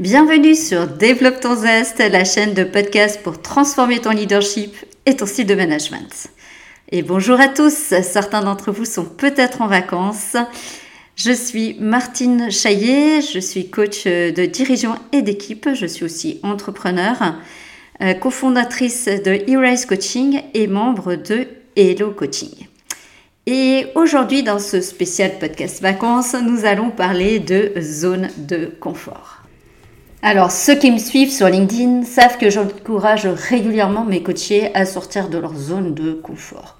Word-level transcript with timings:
Bienvenue 0.00 0.54
sur 0.54 0.86
Développe 0.86 1.40
ton 1.40 1.54
zeste, 1.54 1.98
la 1.98 2.24
chaîne 2.24 2.54
de 2.54 2.64
podcast 2.64 3.20
pour 3.22 3.42
transformer 3.42 3.98
ton 3.98 4.12
leadership 4.12 4.74
et 5.04 5.14
ton 5.14 5.26
style 5.26 5.46
de 5.46 5.54
management. 5.54 6.28
Et 6.90 7.02
bonjour 7.02 7.38
à 7.38 7.48
tous, 7.48 7.74
certains 7.74 8.40
d'entre 8.40 8.72
vous 8.72 8.86
sont 8.86 9.04
peut-être 9.04 9.60
en 9.60 9.66
vacances. 9.66 10.38
Je 11.16 11.32
suis 11.32 11.76
Martine 11.80 12.50
Chaillet, 12.50 13.20
je 13.20 13.40
suis 13.40 13.68
coach 13.68 14.06
de 14.06 14.46
dirigeant 14.46 14.96
et 15.12 15.20
d'équipe, 15.20 15.68
je 15.74 15.84
suis 15.84 16.06
aussi 16.06 16.40
entrepreneur, 16.44 17.34
euh, 18.00 18.14
cofondatrice 18.14 19.04
de 19.04 19.50
Erase 19.50 19.84
Coaching 19.84 20.40
et 20.54 20.66
membre 20.66 21.16
de 21.16 21.46
Hello 21.76 22.12
Coaching. 22.12 22.68
Et 23.44 23.84
aujourd'hui, 23.94 24.42
dans 24.42 24.60
ce 24.60 24.80
spécial 24.80 25.38
podcast 25.38 25.82
vacances, 25.82 26.34
nous 26.42 26.64
allons 26.64 26.88
parler 26.88 27.38
de 27.38 27.74
zone 27.78 28.30
de 28.38 28.64
confort. 28.80 29.39
Alors, 30.22 30.50
ceux 30.50 30.74
qui 30.74 30.90
me 30.90 30.98
suivent 30.98 31.32
sur 31.32 31.48
LinkedIn 31.48 32.02
savent 32.02 32.36
que 32.36 32.50
j'encourage 32.50 33.26
régulièrement 33.26 34.04
mes 34.04 34.22
coachés 34.22 34.70
à 34.74 34.84
sortir 34.84 35.30
de 35.30 35.38
leur 35.38 35.54
zone 35.54 35.94
de 35.94 36.12
confort. 36.12 36.76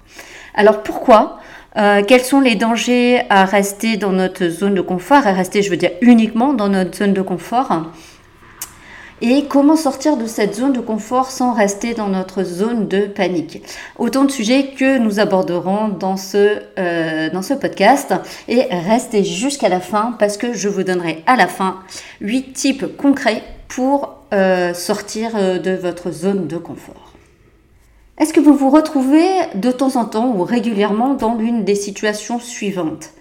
Alors, 0.53 0.83
pourquoi? 0.83 1.39
Euh, 1.75 2.03
Quels 2.07 2.21
sont 2.21 2.39
les 2.39 2.53
dangers 2.53 3.23
à 3.31 3.45
rester 3.45 3.97
dans 3.97 4.11
notre 4.11 4.47
zone 4.47 4.75
de 4.75 4.81
confort? 4.81 5.25
À 5.25 5.31
rester, 5.31 5.63
je 5.63 5.71
veux 5.71 5.77
dire, 5.77 5.89
uniquement 6.01 6.53
dans 6.53 6.69
notre 6.69 6.95
zone 6.95 7.13
de 7.13 7.21
confort 7.23 7.71
et 9.21 9.45
comment 9.45 9.75
sortir 9.75 10.17
de 10.17 10.25
cette 10.25 10.55
zone 10.55 10.73
de 10.73 10.79
confort 10.79 11.29
sans 11.31 11.53
rester 11.53 11.93
dans 11.93 12.07
notre 12.07 12.43
zone 12.43 12.87
de 12.87 13.01
panique? 13.01 13.61
Autant 13.97 14.25
de 14.25 14.31
sujets 14.31 14.71
que 14.77 14.97
nous 14.97 15.19
aborderons 15.19 15.89
dans 15.89 16.17
ce, 16.17 16.59
euh, 16.79 17.29
dans 17.29 17.41
ce 17.41 17.53
podcast 17.53 18.13
et 18.47 18.63
restez 18.71 19.23
jusqu'à 19.23 19.69
la 19.69 19.79
fin 19.79 20.15
parce 20.17 20.37
que 20.37 20.53
je 20.53 20.69
vous 20.69 20.83
donnerai 20.83 21.23
à 21.27 21.35
la 21.35 21.47
fin 21.47 21.79
8 22.21 22.53
types 22.53 22.97
concrets 22.97 23.43
pour 23.67 24.15
euh, 24.33 24.73
sortir 24.73 25.31
euh, 25.35 25.59
de 25.59 25.71
votre 25.71 26.11
zone 26.11 26.47
de 26.47 26.57
confort. 26.57 27.13
Est-ce 28.17 28.33
que 28.33 28.39
vous 28.39 28.55
vous 28.55 28.69
retrouvez 28.69 29.27
de 29.55 29.71
temps 29.71 29.95
en 29.95 30.05
temps 30.05 30.33
ou 30.35 30.43
régulièrement 30.43 31.13
dans 31.13 31.35
l'une 31.35 31.63
des 31.63 31.75
situations 31.75 32.39
suivantes? 32.39 33.11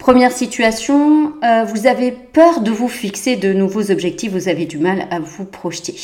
Première 0.00 0.32
situation, 0.32 1.34
euh, 1.44 1.64
vous 1.64 1.86
avez 1.86 2.10
peur 2.10 2.62
de 2.62 2.70
vous 2.70 2.88
fixer 2.88 3.36
de 3.36 3.52
nouveaux 3.52 3.90
objectifs, 3.90 4.32
vous 4.32 4.48
avez 4.48 4.64
du 4.64 4.78
mal 4.78 5.06
à 5.10 5.20
vous 5.20 5.44
projeter. 5.44 5.94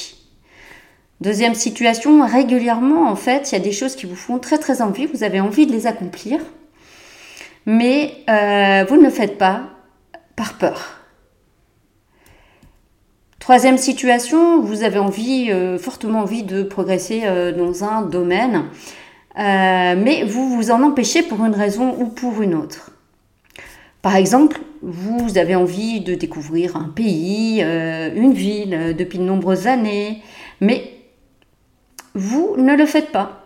Deuxième 1.22 1.54
situation, 1.54 2.22
régulièrement, 2.26 3.08
en 3.08 3.16
fait, 3.16 3.50
il 3.50 3.54
y 3.54 3.56
a 3.56 3.64
des 3.64 3.72
choses 3.72 3.96
qui 3.96 4.04
vous 4.04 4.14
font 4.14 4.38
très 4.38 4.58
très 4.58 4.82
envie, 4.82 5.06
vous 5.06 5.24
avez 5.24 5.40
envie 5.40 5.66
de 5.66 5.72
les 5.72 5.86
accomplir, 5.86 6.40
mais 7.64 8.12
euh, 8.28 8.84
vous 8.86 8.98
ne 8.98 9.04
le 9.04 9.10
faites 9.10 9.38
pas 9.38 9.62
par 10.36 10.58
peur. 10.58 10.98
Troisième 13.38 13.78
situation, 13.78 14.60
vous 14.60 14.82
avez 14.82 14.98
envie, 14.98 15.50
euh, 15.50 15.78
fortement 15.78 16.20
envie 16.20 16.42
de 16.42 16.62
progresser 16.62 17.22
dans 17.56 17.82
un 17.82 18.02
domaine, 18.02 18.64
mais 19.38 20.22
vous 20.24 20.54
vous 20.54 20.70
en 20.70 20.82
empêchez 20.82 21.22
pour 21.22 21.42
une 21.46 21.54
raison 21.54 21.96
ou 21.98 22.08
pour 22.08 22.42
une 22.42 22.54
autre. 22.54 22.90
Par 24.06 24.14
exemple, 24.14 24.60
vous 24.82 25.36
avez 25.36 25.56
envie 25.56 26.00
de 26.00 26.14
découvrir 26.14 26.76
un 26.76 26.88
pays, 26.88 27.58
euh, 27.60 28.08
une 28.14 28.34
ville 28.34 28.72
euh, 28.72 28.92
depuis 28.92 29.18
de 29.18 29.24
nombreuses 29.24 29.66
années, 29.66 30.22
mais 30.60 30.92
vous 32.14 32.54
ne 32.56 32.76
le 32.76 32.86
faites 32.86 33.10
pas. 33.10 33.42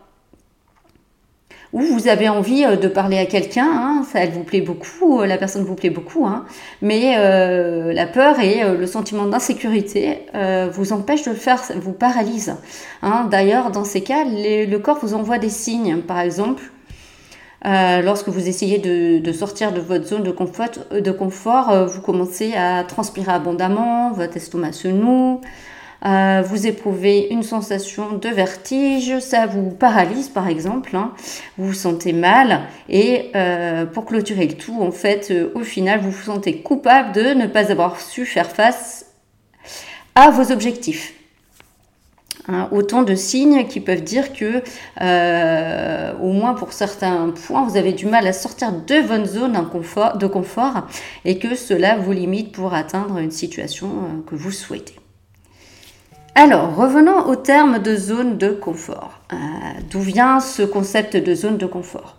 Ou 1.73 1.81
vous 1.81 2.09
avez 2.09 2.29
envie 2.29 2.67
euh, 2.67 2.77
de 2.77 2.89
parler 2.89 3.17
à 3.17 3.25
quelqu'un, 3.25 3.71
hein, 3.73 4.05
ça 4.13 4.21
elle 4.21 4.33
vous 4.33 4.45
plaît 4.45 4.61
beaucoup, 4.61 5.23
la 5.23 5.39
personne 5.39 5.65
vous 5.65 5.77
plaît 5.77 5.89
beaucoup, 5.89 6.27
hein, 6.27 6.45
mais 6.83 7.17
la 7.95 8.07
peur 8.07 8.39
et 8.39 8.63
le 8.77 8.87
sentiment 8.87 9.25
d'insécurité 9.25 10.27
vous 10.73 10.93
empêchent 10.93 11.25
de 11.25 11.31
le 11.31 11.37
faire, 11.37 11.63
vous 11.77 11.95
paralyse. 11.95 12.55
Hein. 13.01 13.29
D'ailleurs, 13.31 13.71
dans 13.71 13.85
ces 13.85 14.03
cas, 14.03 14.25
le 14.27 14.77
corps 14.77 14.99
vous 15.01 15.15
envoie 15.15 15.39
des 15.39 15.49
signes. 15.49 16.03
Par 16.03 16.21
exemple, 16.21 16.65
euh, 17.67 18.01
lorsque 18.01 18.29
vous 18.29 18.49
essayez 18.49 18.79
de, 18.79 19.33
sortir 19.33 19.73
de 19.73 19.81
votre 19.81 20.07
zone 20.07 20.23
de 20.23 20.31
confort, 20.31 20.69
confort 21.19 21.71
euh, 21.71 21.87
vous 21.87 22.01
commencez 22.01 22.55
à 22.55 22.85
transpirer 22.85 23.33
abondamment, 23.33 24.13
votre 24.13 24.37
estomac 24.37 24.73
se 24.73 24.89
noue, 24.89 25.43
euh, 26.07 26.43
vous 26.43 26.67
éprouvez 26.67 27.29
une 27.31 27.43
sensation 27.43 28.13
de 28.13 28.29
vertige, 28.31 29.19
ça 29.19 29.47
vous 29.47 29.71
paralyse 29.71 30.31
par 30.31 30.49
exemple, 30.49 30.97
hein. 30.97 31.13
vous 31.59 31.69
vous 31.69 31.75
sentez 31.75 32.15
mal 32.15 32.63
et 32.89 33.33
pour 33.93 34.07
clôturer 34.07 34.47
le 34.47 34.55
tout, 34.55 34.81
en 34.81 34.91
fait, 34.91 35.33
au 35.55 35.61
final, 35.61 36.01
vous 36.01 36.11
vous 36.11 36.25
sentez 36.25 36.63
coupable 36.63 37.13
de 37.13 37.35
ne 37.35 37.47
pas 37.47 37.71
avoir 37.71 38.01
su 38.01 38.25
faire 38.25 38.51
face 38.51 39.07
à 40.15 40.31
vos 40.31 40.51
objectifs. 40.51 41.20
Hein, 42.49 42.69
autant 42.73 43.03
de 43.03 43.15
signes 43.15 43.67
qui 43.67 43.81
peuvent 43.81 44.03
dire 44.03 44.33
que, 44.33 44.63
euh, 45.01 46.13
au 46.23 46.33
moins 46.33 46.55
pour 46.55 46.73
certains 46.73 47.29
points, 47.31 47.67
vous 47.67 47.77
avez 47.77 47.93
du 47.93 48.07
mal 48.07 48.27
à 48.27 48.33
sortir 48.33 48.73
de 48.73 48.95
votre 48.97 49.27
zone 49.27 49.53
de 50.19 50.27
confort 50.27 50.87
et 51.25 51.39
que 51.39 51.55
cela 51.55 51.97
vous 51.97 52.13
limite 52.13 52.53
pour 52.53 52.73
atteindre 52.73 53.19
une 53.19 53.31
situation 53.31 53.89
euh, 53.89 54.21
que 54.27 54.35
vous 54.35 54.53
souhaitez. 54.53 54.95
Alors, 56.35 56.75
revenons 56.75 57.27
au 57.27 57.37
terme 57.37 57.81
de 57.81 57.95
zone 57.97 58.39
de 58.39 58.51
confort. 58.51 59.21
Euh, 59.33 59.37
d'où 59.91 60.01
vient 60.01 60.41
ce 60.41 60.63
concept 60.63 61.17
de 61.17 61.35
zone 61.35 61.59
de 61.59 61.67
confort? 61.67 62.17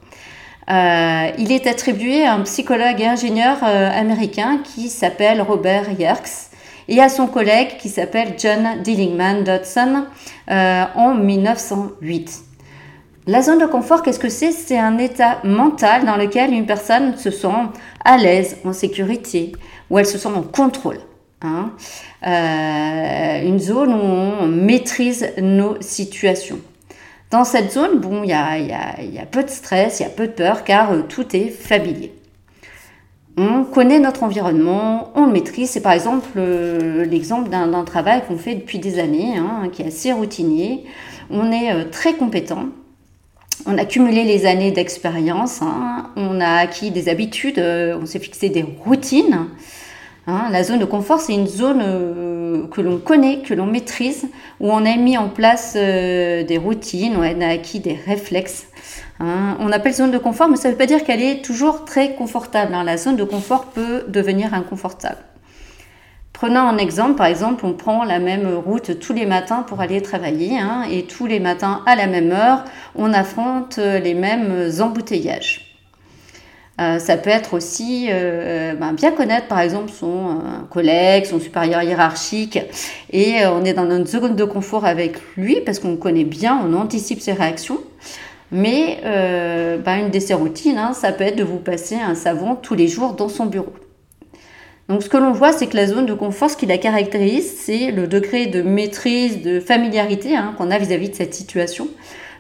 Il 0.70 1.52
est 1.52 1.68
attribué 1.68 2.24
à 2.24 2.36
un 2.36 2.44
psychologue 2.44 3.02
et 3.02 3.08
ingénieur 3.08 3.62
américain 3.62 4.62
qui 4.64 4.88
s'appelle 4.88 5.42
Robert 5.42 6.00
Yerkes 6.00 6.51
et 6.88 7.02
à 7.02 7.10
son 7.10 7.28
collègue 7.28 7.78
qui 7.80 7.90
s'appelle 7.90 8.36
John 8.38 8.82
Dillingman 8.84 9.44
Dodson 9.44 10.06
euh, 10.50 10.84
en 10.96 11.14
1908. 11.16 12.44
La 13.28 13.42
zone 13.42 13.60
de 13.60 13.68
confort, 13.68 14.02
qu'est-ce 14.02 14.20
que 14.20 14.30
c'est? 14.30 14.52
C'est 14.52 14.80
un 14.80 14.98
état 14.98 15.38
mental 15.44 16.06
dans 16.06 16.18
lequel 16.18 16.54
une 16.54 16.66
personne 16.66 17.16
se 17.18 17.30
sent 17.30 17.48
à 18.04 18.18
l'aise, 18.18 18.58
en 18.66 18.74
sécurité, 18.74 19.52
où 19.90 20.00
elle 20.00 20.08
se 20.08 20.18
sent 20.18 20.30
en 20.30 20.42
contrôle. 20.42 21.00
Hein. 21.44 21.72
Euh, 22.26 23.48
une 23.48 23.60
zone 23.60 23.94
où 23.94 23.98
on 23.98 24.48
maîtrise 24.48 25.34
nos 25.38 25.80
situations. 25.82 26.60
Dans 27.30 27.46
cette 27.46 27.72
zone, 27.72 28.00
bon, 28.00 28.24
il 28.24 28.30
y 28.30 28.34
a, 28.34 29.26
peu 29.30 29.44
de 29.44 29.50
stress, 29.50 30.00
il 30.00 30.04
y 30.04 30.06
a 30.06 30.10
peu 30.10 30.28
de 30.28 30.34
peur, 30.34 30.64
car 30.64 30.92
euh, 30.92 31.02
tout 31.02 31.36
est 31.36 31.50
familier. 31.50 32.14
On 33.38 33.64
connaît 33.64 34.00
notre 34.00 34.24
environnement, 34.24 35.12
on 35.16 35.26
le 35.26 35.32
maîtrise. 35.32 35.70
C'est 35.70 35.82
par 35.82 35.94
exemple 35.94 36.30
euh, 36.38 37.06
l'exemple 37.06 37.50
d'un 37.50 37.84
travail 37.84 38.22
qu'on 38.28 38.38
fait 38.38 38.56
depuis 38.56 38.80
des 38.80 39.00
années, 39.00 39.38
hein, 39.38 39.70
qui 39.72 39.82
est 39.82 39.88
assez 39.88 40.12
routinier. 40.12 40.84
On 41.30 41.52
est 41.52 41.74
euh, 41.74 41.86
très 41.90 42.16
compétent. 42.16 42.66
On 43.66 43.78
a 43.78 43.86
cumulé 43.86 44.26
les 44.26 44.46
années 44.46 44.72
d'expérience. 44.72 45.62
Hein. 45.62 46.10
on 46.18 46.42
a 46.42 46.56
acquis 46.56 46.92
des 46.92 47.08
habitudes. 47.08 47.60
Euh, 47.60 47.98
on 48.02 48.06
s'est 48.06 48.20
fixé 48.20 48.50
des 48.50 48.64
routines. 48.64 49.48
Hein. 50.28 50.50
la 50.52 50.64
zone 50.64 50.80
de 50.80 50.86
confort, 50.86 51.20
c'est 51.22 51.34
une 51.34 51.48
zone 51.48 51.82
que 52.72 52.82
l'on 52.82 52.98
connaît, 52.98 53.42
que 53.42 53.54
l'on 53.54 53.66
maîtrise, 53.66 54.26
où 54.60 54.72
on 54.72 54.86
a 54.86 54.96
mis 54.98 55.18
en 55.18 55.30
place 55.30 55.76
des 55.76 56.60
routines, 56.62 57.16
on 57.18 57.42
a 57.42 57.48
acquis 57.48 57.80
des 57.80 57.94
réflexes. 57.94 58.68
Hein, 59.20 59.56
on 59.60 59.72
appelle 59.72 59.94
zone 59.94 60.12
de 60.12 60.18
confort, 60.18 60.50
mais 60.50 60.58
ça 60.58 60.68
ne 60.68 60.74
veut 60.74 60.78
pas 60.78 60.88
dire 60.88 61.04
qu'elle 61.04 61.22
est 61.22 61.44
toujours 61.46 61.86
très 61.86 62.16
confortable. 62.16 62.74
Hein. 62.74 62.84
La 62.84 62.98
zone 62.98 63.18
de 63.18 63.24
confort 63.24 63.66
peut 63.66 64.06
devenir 64.08 64.54
inconfortable. 64.54 65.20
Prenons 66.34 66.62
un 66.62 66.78
exemple, 66.78 67.16
par 67.16 67.28
exemple, 67.28 67.68
on 67.68 67.74
prend 67.74 68.04
la 68.04 68.18
même 68.18 68.48
route 68.56 68.98
tous 69.00 69.14
les 69.14 69.28
matins 69.28 69.62
pour 69.62 69.80
aller 69.80 70.02
travailler, 70.02 70.58
hein, 70.58 70.84
et 70.90 71.04
tous 71.04 71.28
les 71.28 71.40
matins 71.40 71.84
à 71.86 71.96
la 71.96 72.08
même 72.08 72.32
heure, 72.32 72.64
on 72.96 73.14
affronte 73.14 73.78
les 73.78 74.16
mêmes 74.16 74.72
embouteillages. 74.80 75.71
Euh, 76.82 77.00
ça 77.00 77.16
peut 77.18 77.30
être 77.30 77.54
aussi 77.54 78.08
euh, 78.10 78.74
ben, 78.74 78.94
bien 78.94 79.12
connaître 79.12 79.48
par 79.48 79.60
exemple 79.60 79.92
son 79.92 80.30
euh, 80.30 80.34
collègue, 80.70 81.26
son 81.26 81.40
supérieur 81.40 81.84
hiérarchique, 81.84 82.60
et 83.12 83.46
on 83.46 83.64
est 83.64 83.74
dans 83.74 83.86
notre 83.86 84.08
zone 84.08 84.36
de 84.36 84.44
confort 84.44 84.86
avec 84.86 85.18
lui 85.38 85.62
parce 85.66 85.80
qu'on 85.80 85.96
connaît 85.96 86.24
bien, 86.24 86.60
on 86.66 86.74
anticipe 86.74 87.22
ses 87.22 87.34
réactions. 87.34 87.80
Mais 88.52 89.00
euh, 89.06 89.78
bah, 89.78 89.98
une 89.98 90.10
de 90.10 90.20
ses 90.20 90.34
routines, 90.34 90.78
hein, 90.78 90.94
ça 90.94 91.14
peut 91.14 91.24
être 91.24 91.38
de 91.38 91.44
vous 91.44 91.60
passer 91.60 91.96
un 91.96 92.16
savon 92.16 92.56
tous 92.56 92.76
les 92.76 92.88
jours 92.88 93.14
dans 93.14 93.30
son 93.30 93.46
bureau. 93.46 93.74
Donc 94.90 95.04
ce 95.04 95.10
que 95.10 95.16
l'on 95.16 95.32
voit, 95.32 95.54
c'est 95.54 95.68
que 95.68 95.78
la 95.78 95.88
zone 95.88 96.06
de 96.06 96.14
confort, 96.14 96.50
ce 96.50 96.58
qui 96.58 96.66
la 96.66 96.78
caractérise, 96.78 97.50
c'est 97.58 97.92
le 97.92 98.08
degré 98.08 98.48
de 98.48 98.62
maîtrise, 98.62 99.42
de 99.42 99.62
familiarité 99.62 100.36
hein, 100.36 100.54
qu'on 100.58 100.70
a 100.70 100.78
vis-à-vis 100.78 101.10
de 101.10 101.16
cette 101.16 101.34
situation. 101.34 101.88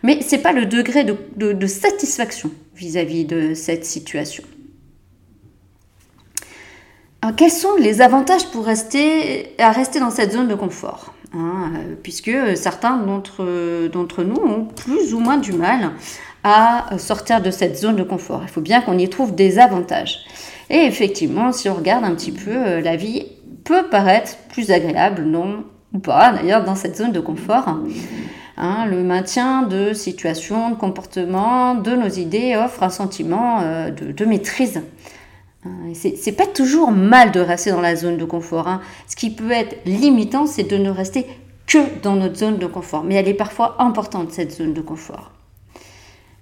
Mais 0.03 0.21
ce 0.21 0.36
n'est 0.36 0.42
pas 0.42 0.51
le 0.51 0.65
degré 0.65 1.03
de, 1.03 1.68
satisfaction 1.68 2.51
vis-à-vis 2.75 3.25
de 3.25 3.53
cette 3.53 3.86
situation. 3.86 4.44
quels 7.38 7.51
sont 7.51 7.75
les 7.77 8.01
avantages 8.01 8.48
pour 8.51 8.65
rester, 8.65 9.53
à 9.59 9.71
rester 9.71 10.00
dans 10.00 10.09
cette 10.09 10.31
zone 10.31 10.48
de 10.48 10.56
confort 10.56 11.13
Hein, 11.33 11.71
euh, 11.77 11.95
puisque 12.03 12.31
certains 12.57 12.98
d'entre 12.98 14.24
nous 14.24 14.36
ont 14.36 14.65
plus 14.65 15.13
ou 15.13 15.19
moins 15.19 15.38
du 15.38 15.53
mal 15.53 15.92
à 16.44 16.98
sortir 16.98 17.42
de 17.42 17.51
cette 17.51 17.77
zone 17.77 17.95
de 17.95 18.03
confort. 18.03 18.42
Il 18.44 18.50
faut 18.50 18.59
bien 18.59 18.81
qu'on 18.81 18.98
y 18.98 19.07
trouve 19.07 19.33
des 19.33 19.57
avantages. 19.57 20.25
Et 20.69 20.86
effectivement, 20.86 21.53
si 21.53 21.69
on 21.69 21.75
regarde 21.75 22.03
un 22.03 22.13
petit 22.15 22.33
peu 22.33 22.51
euh, 22.51 22.81
la 22.81 22.98
vie, 22.98 23.27
peut 23.63 23.83
paraître 23.89 24.36
plus 24.50 24.71
agréable, 24.71 25.24
non 25.24 25.63
ou 25.94 26.00
pas 26.00 26.33
d'ailleurs 26.33 26.65
dans 26.65 26.75
cette 26.75 26.98
zone 26.98 27.13
de 27.13 27.19
confort. 27.21 27.77
Hein, 28.63 28.86
le 28.86 29.02
maintien 29.02 29.63
de 29.63 29.92
situations, 29.92 30.69
de 30.69 30.75
comportements, 30.75 31.74
de 31.74 31.94
nos 31.94 32.08
idées 32.08 32.56
offre 32.56 32.84
un 32.84 32.92
sentiment 32.92 33.62
euh, 33.62 33.90
de, 33.90 34.24
maîtrise. 34.24 34.84
Euh, 35.66 35.69
c'est 35.96 36.31
pas 36.31 36.46
toujours 36.46 36.92
mal 36.92 37.31
de 37.31 37.40
rester 37.40 37.72
dans 37.72 37.81
la 37.81 37.96
zone 37.96 38.18
de 38.18 38.25
confort. 38.25 38.68
Hein. 38.68 38.81
Ce 39.08 39.16
qui 39.16 39.31
peut 39.31 39.50
être 39.50 39.84
limitant, 39.86 40.46
c'est 40.46 40.63
de 40.63 40.78
ne 40.78 40.92
rester 40.92 41.25
que 41.66 41.80
dans 42.04 42.16
notre 42.16 42.36
zone 42.36 42.60
de 42.60 42.68
confort. 42.68 43.04
Mais 43.04 43.16
elle 43.16 43.28
est 43.28 43.34
parfois 43.34 43.81
importante, 43.81 44.31
cette 44.31 44.52
zone 44.52 44.75
de 44.75 44.81
confort. 44.81 45.31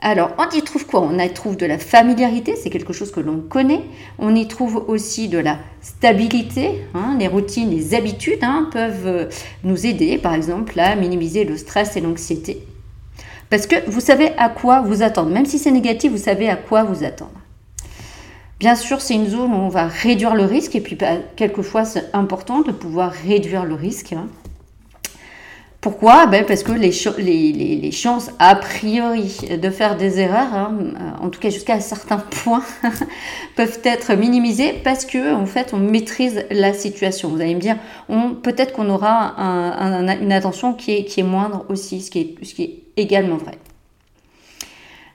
Alors, 0.02 0.32
on 0.38 0.50
y 0.56 0.62
trouve 0.62 0.86
quoi? 0.86 1.02
On 1.02 1.20
y 1.20 1.34
trouve 1.34 1.58
de 1.58 1.66
la 1.66 1.78
familiarité, 1.78 2.56
c'est 2.56 2.70
quelque 2.70 2.94
chose 2.94 3.12
que 3.12 3.20
l'on 3.20 3.42
connaît. 3.42 3.82
On 4.18 4.34
y 4.34 4.48
trouve 4.48 4.86
aussi 4.88 5.28
de 5.28 5.38
la 5.38 5.58
stabilité. 5.82 6.86
Hein. 6.94 7.18
les 7.20 7.28
routines, 7.28 7.70
les 7.70 7.94
habitudes 7.96 8.44
hein, 8.44 8.70
peuvent 8.72 9.08
euh, 9.08 9.26
nous 9.64 9.86
aider, 9.86 10.18
par 10.18 10.34
exemple, 10.34 10.80
à 10.80 10.96
minimiser 10.96 11.44
le 11.44 11.58
stress 11.58 11.98
et 11.98 12.02
l'anxiété. 12.02 12.66
Parce 13.50 13.68
que 13.68 13.76
vous 13.90 14.00
savez 14.00 14.32
à 14.38 14.48
quoi 14.48 14.82
vous 14.82 15.02
attendre. 15.02 15.32
Même 15.32 15.46
si 15.46 15.60
c'est 15.60 15.72
négatif, 15.72 16.12
vous 16.12 16.18
savez 16.18 16.50
à 16.50 16.56
quoi 16.56 16.84
vous 16.84 17.04
attendre. 17.04 17.32
Bien 18.60 18.76
sûr, 18.76 19.02
c'est 19.02 19.16
une 19.16 19.28
zone 19.28 19.52
où 19.52 19.58
on 19.58 19.70
va 19.70 19.88
réduire 19.88 20.36
le 20.36 20.46
risque. 20.46 20.76
Et 20.76 20.82
puis, 20.82 20.96
bah, 20.96 21.18
quelquefois, 21.36 21.84
c'est 21.84 22.10
important 22.14 22.62
de 22.62 22.72
pouvoir 22.72 23.12
réduire 23.12 23.66
le 23.66 23.74
risque. 23.74 24.14
Hein. 24.14 24.28
Pourquoi? 25.82 26.26
Ben 26.26 26.46
Parce 26.46 26.64
que 26.64 26.74
les, 26.74 27.92
chances, 27.92 28.32
a 28.38 28.56
priori, 28.56 29.38
de 29.62 29.70
faire 29.70 29.96
des 29.96 30.20
erreurs, 30.20 30.54
hein, 30.54 30.78
euh, 30.82 31.26
en 31.26 31.30
tout 31.30 31.40
cas 31.40 31.50
jusqu'à 31.50 31.76
un 31.76 31.80
certain 31.80 32.18
point, 32.44 32.64
peuvent 33.56 33.80
être 33.86 34.14
minimisées 34.16 34.74
parce 34.84 35.06
que 35.06 35.34
en 35.34 35.46
fait, 35.46 35.74
on 35.74 35.78
maîtrise 35.78 36.46
la 36.52 36.74
situation. 36.74 37.30
Vous 37.30 37.40
allez 37.40 37.56
me 37.56 37.62
dire, 37.62 37.78
peut-être 38.44 38.74
qu'on 38.74 38.90
aura 38.90 39.36
une 40.22 40.34
attention 40.34 40.74
qui 40.74 40.92
est, 40.92 41.24
moindre 41.24 41.66
aussi, 41.70 42.02
ce 42.02 42.12
qui 42.12 42.38
est 42.60 42.84
également 42.98 43.38
vrai. 43.38 43.58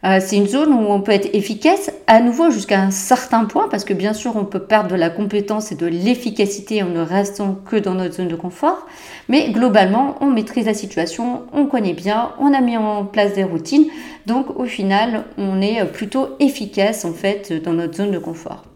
Euh, 0.05 0.19
c'est 0.21 0.37
une 0.37 0.47
zone 0.47 0.73
où 0.73 0.93
on 0.93 1.01
peut 1.01 1.13
être 1.13 1.35
efficace 1.35 1.91
à 2.07 2.21
nouveau 2.21 2.51
jusqu'à 2.51 2.81
un 2.81 2.91
certain 2.91 3.47
point 3.47 3.69
parce 3.71 3.85
que 3.85 3.95
bien 3.95 4.13
sûr 4.13 4.37
on 4.37 4.45
peut 4.45 4.61
perdre 4.61 4.91
de 4.91 4.97
la 4.97 5.09
compétence 5.09 5.73
et 5.73 5.77
de 5.77 5.87
l'efficacité 5.87 6.83
en 6.83 6.89
ne 6.89 7.01
restant 7.01 7.55
que 7.55 7.77
dans 7.77 7.95
notre 7.95 8.17
zone 8.17 8.29
de 8.29 8.37
confort. 8.37 8.87
Mais 9.29 9.51
globalement 9.51 10.17
on 10.21 10.27
maîtrise 10.27 10.67
la 10.67 10.75
situation, 10.75 11.45
on 11.55 11.65
connaît 11.67 11.95
bien, 11.95 12.33
on 12.39 12.53
a 12.53 12.61
mis 12.61 12.77
en 12.77 13.07
place 13.07 13.33
des 13.33 13.45
routines. 13.45 13.87
Donc 14.27 14.59
au 14.59 14.67
final 14.67 15.25
on 15.39 15.63
est 15.63 15.83
plutôt 15.87 16.37
efficace 16.39 17.07
en 17.07 17.13
fait 17.13 17.53
dans 17.65 17.73
notre 17.73 17.97
zone 17.97 18.11
de 18.11 18.19
confort. 18.19 18.74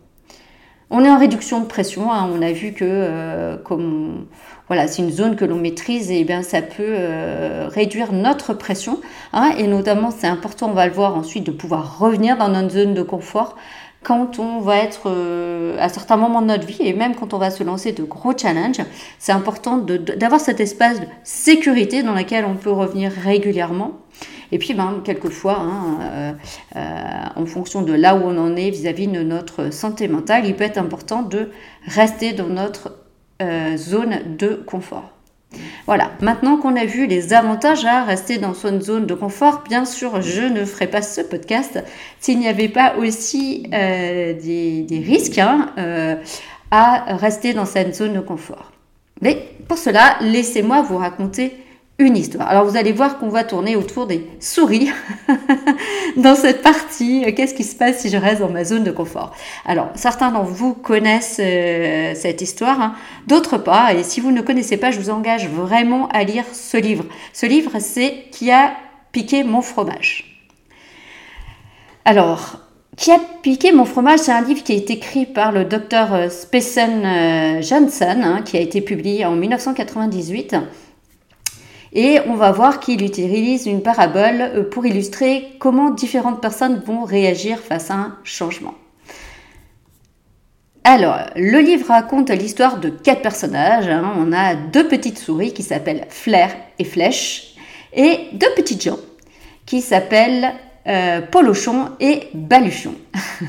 On 0.90 1.04
est 1.04 1.10
en 1.10 1.18
réduction 1.18 1.60
de 1.60 1.66
pression. 1.66 2.12
Hein. 2.12 2.30
On 2.32 2.40
a 2.40 2.52
vu 2.52 2.72
que 2.72 2.84
euh, 2.84 3.56
comme 3.56 4.26
voilà, 4.68 4.86
c'est 4.86 5.02
une 5.02 5.10
zone 5.10 5.36
que 5.36 5.44
l'on 5.44 5.56
maîtrise 5.56 6.10
et 6.10 6.24
bien 6.24 6.42
ça 6.42 6.62
peut 6.62 6.82
euh, 6.82 7.68
réduire 7.68 8.12
notre 8.12 8.54
pression. 8.54 9.00
Hein. 9.32 9.52
et 9.58 9.66
notamment, 9.66 10.10
c'est 10.10 10.26
important, 10.26 10.70
on 10.70 10.74
va 10.74 10.86
le 10.86 10.92
voir 10.92 11.16
ensuite, 11.16 11.44
de 11.44 11.50
pouvoir 11.50 11.98
revenir 11.98 12.36
dans 12.36 12.48
notre 12.48 12.70
zone 12.70 12.94
de 12.94 13.02
confort 13.02 13.56
quand 14.02 14.38
on 14.38 14.60
va 14.60 14.76
être 14.76 15.02
euh, 15.06 15.76
à 15.80 15.88
certains 15.88 16.16
moments 16.16 16.40
de 16.40 16.46
notre 16.46 16.66
vie 16.66 16.80
et 16.80 16.92
même 16.92 17.14
quand 17.14 17.34
on 17.34 17.38
va 17.38 17.50
se 17.50 17.62
lancer 17.64 17.92
de 17.92 18.04
gros 18.04 18.36
challenges, 18.36 18.80
c'est 19.18 19.32
important 19.32 19.78
d'avoir 19.78 20.40
cet 20.40 20.60
espace 20.60 21.00
de 21.00 21.06
sécurité 21.24 22.02
dans 22.02 22.14
lequel 22.14 22.44
on 22.44 22.54
peut 22.54 22.70
revenir 22.70 23.10
régulièrement. 23.10 23.92
Et 24.52 24.58
puis, 24.58 24.74
ben, 24.74 25.00
quelquefois, 25.04 25.58
hein, 25.60 25.98
euh, 26.00 26.32
euh, 26.76 26.80
en 27.36 27.46
fonction 27.46 27.82
de 27.82 27.92
là 27.92 28.14
où 28.14 28.22
on 28.22 28.38
en 28.38 28.56
est 28.56 28.70
vis-à-vis 28.70 29.06
de 29.06 29.22
notre 29.22 29.72
santé 29.72 30.08
mentale, 30.08 30.46
il 30.46 30.54
peut 30.54 30.64
être 30.64 30.78
important 30.78 31.22
de 31.22 31.50
rester 31.86 32.32
dans 32.32 32.46
notre 32.46 32.96
euh, 33.42 33.76
zone 33.76 34.36
de 34.38 34.54
confort. 34.66 35.12
Voilà, 35.86 36.10
maintenant 36.20 36.58
qu'on 36.58 36.76
a 36.76 36.84
vu 36.84 37.06
les 37.06 37.32
avantages 37.32 37.86
à 37.86 38.04
rester 38.04 38.36
dans 38.36 38.52
son 38.52 38.80
zone 38.82 39.06
de 39.06 39.14
confort, 39.14 39.64
bien 39.66 39.86
sûr, 39.86 40.20
je 40.20 40.42
ne 40.42 40.66
ferai 40.66 40.86
pas 40.86 41.00
ce 41.00 41.22
podcast 41.22 41.82
s'il 42.20 42.38
n'y 42.38 42.48
avait 42.48 42.68
pas 42.68 42.96
aussi 42.96 43.62
des, 43.62 45.04
risques 45.06 45.38
hein, 45.38 45.70
à 46.70 47.16
rester 47.16 47.54
dans 47.54 47.64
cette 47.64 47.94
zone 47.94 48.12
de 48.12 48.20
confort. 48.20 48.72
Mais 49.22 49.48
pour 49.66 49.78
cela, 49.78 50.18
laissez-moi 50.20 50.82
vous 50.82 50.98
raconter 50.98 51.56
une 51.98 52.16
histoire. 52.16 52.48
Alors 52.48 52.64
vous 52.64 52.76
allez 52.76 52.92
voir 52.92 53.18
qu'on 53.18 53.28
va 53.28 53.42
tourner 53.42 53.74
autour 53.74 54.06
des 54.06 54.24
souris 54.38 54.90
dans 56.16 56.36
cette 56.36 56.62
partie. 56.62 57.24
Qu'est-ce 57.34 57.54
qui 57.54 57.64
se 57.64 57.74
passe 57.74 57.98
si 57.98 58.08
je 58.08 58.16
reste 58.16 58.40
dans 58.40 58.48
ma 58.48 58.64
zone 58.64 58.84
de 58.84 58.92
confort? 58.92 59.34
Alors 59.66 59.88
certains 59.96 60.30
d'entre 60.30 60.50
vous 60.50 60.74
connaissent 60.74 61.40
euh, 61.40 62.14
cette 62.14 62.40
histoire, 62.40 62.80
hein. 62.80 62.94
d'autres 63.26 63.58
pas. 63.58 63.94
Et 63.94 64.04
si 64.04 64.20
vous 64.20 64.30
ne 64.30 64.42
connaissez 64.42 64.76
pas, 64.76 64.92
je 64.92 65.00
vous 65.00 65.10
engage 65.10 65.48
vraiment 65.48 66.06
à 66.08 66.22
lire 66.22 66.44
ce 66.52 66.76
livre. 66.76 67.04
Ce 67.32 67.46
livre, 67.46 67.72
c'est 67.80 68.26
Qui 68.30 68.52
a 68.52 68.74
piqué 69.10 69.42
mon 69.42 69.60
fromage? 69.60 70.46
Alors, 72.04 72.60
qui 72.96 73.10
a 73.10 73.18
piqué 73.42 73.72
mon 73.72 73.84
fromage, 73.84 74.20
c'est 74.20 74.32
un 74.32 74.42
livre 74.42 74.62
qui 74.62 74.72
a 74.72 74.76
été 74.76 74.94
écrit 74.94 75.26
par 75.26 75.50
le 75.50 75.64
docteur 75.64 76.14
euh, 76.14 76.28
Spessen 76.28 77.04
euh, 77.04 77.62
Johnson, 77.62 78.20
hein, 78.22 78.42
qui 78.44 78.56
a 78.56 78.60
été 78.60 78.80
publié 78.82 79.24
en 79.24 79.32
1998 79.32 80.54
et 81.92 82.18
on 82.26 82.34
va 82.34 82.52
voir 82.52 82.80
qu'il 82.80 83.04
utilise 83.04 83.66
une 83.66 83.82
parabole 83.82 84.40
euh, 84.40 84.62
pour 84.68 84.86
illustrer 84.86 85.54
comment 85.58 85.90
différentes 85.90 86.40
personnes 86.40 86.82
vont 86.84 87.04
réagir 87.04 87.58
face 87.58 87.90
à 87.90 87.94
un 87.94 88.18
changement. 88.24 88.74
Alors, 90.84 91.18
le 91.36 91.58
livre 91.58 91.88
raconte 91.88 92.30
l'histoire 92.30 92.78
de 92.80 92.88
quatre 92.88 93.20
personnages. 93.20 93.88
Hein. 93.88 94.12
On 94.16 94.32
a 94.32 94.54
deux 94.54 94.88
petites 94.88 95.18
souris 95.18 95.52
qui 95.52 95.62
s'appellent 95.62 96.06
Flair 96.08 96.50
et 96.78 96.84
Flèche 96.84 97.56
et 97.92 98.28
deux 98.32 98.50
petits 98.56 98.80
gens 98.80 98.98
qui 99.66 99.82
s'appellent 99.82 100.54
euh, 100.86 101.20
Polochon 101.20 101.90
et 102.00 102.28
Baluchon. 102.32 102.94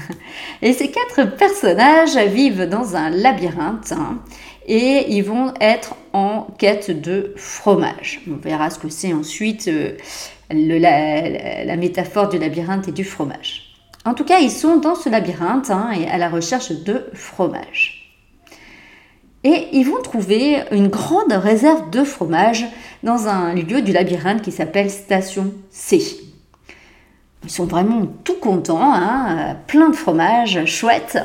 et 0.61 0.73
ces 0.73 0.91
quatre 0.91 1.37
personnages 1.37 2.17
vivent 2.17 2.67
dans 2.67 2.97
un 2.97 3.09
labyrinthe 3.09 3.93
hein, 3.93 4.17
et 4.69 5.11
ils 5.15 5.23
vont 5.23 5.51
être 5.59 5.95
en 6.13 6.47
quête 6.59 6.91
de 6.91 7.33
fromage. 7.35 8.21
On 8.29 8.35
verra 8.35 8.69
ce 8.69 8.77
que 8.77 8.87
c'est 8.87 9.13
ensuite 9.13 9.67
euh, 9.67 9.97
la, 10.51 11.75
métaphore 11.75 12.29
du 12.29 12.37
labyrinthe 12.37 12.87
et 12.87 12.91
du 12.91 13.03
fromage. 13.03 13.73
En 14.05 14.13
tout 14.13 14.23
cas, 14.23 14.37
ils 14.39 14.51
sont 14.51 14.77
dans 14.77 14.93
ce 14.93 15.09
labyrinthe 15.09 15.71
hein, 15.71 15.89
et 15.99 16.07
à 16.07 16.19
la 16.19 16.29
recherche 16.29 16.71
de 16.71 17.07
fromage. 17.13 18.13
Et 19.43 19.69
ils 19.73 19.83
vont 19.83 20.01
trouver 20.03 20.59
une 20.71 20.89
grande 20.89 21.31
réserve 21.31 21.89
de 21.89 22.03
fromage 22.03 22.65
dans 23.01 23.27
un 23.27 23.55
lieu 23.55 23.81
du 23.81 23.91
labyrinthe 23.91 24.43
qui 24.43 24.51
s'appelle 24.51 24.91
Station 24.91 25.51
C. 25.71 25.99
Ils 27.43 27.49
sont 27.49 27.65
vraiment 27.65 28.05
tout 28.23 28.35
contents, 28.35 28.93
hein, 28.93 29.55
plein 29.65 29.89
de 29.89 29.95
fromage, 29.95 30.63
chouette. 30.65 31.17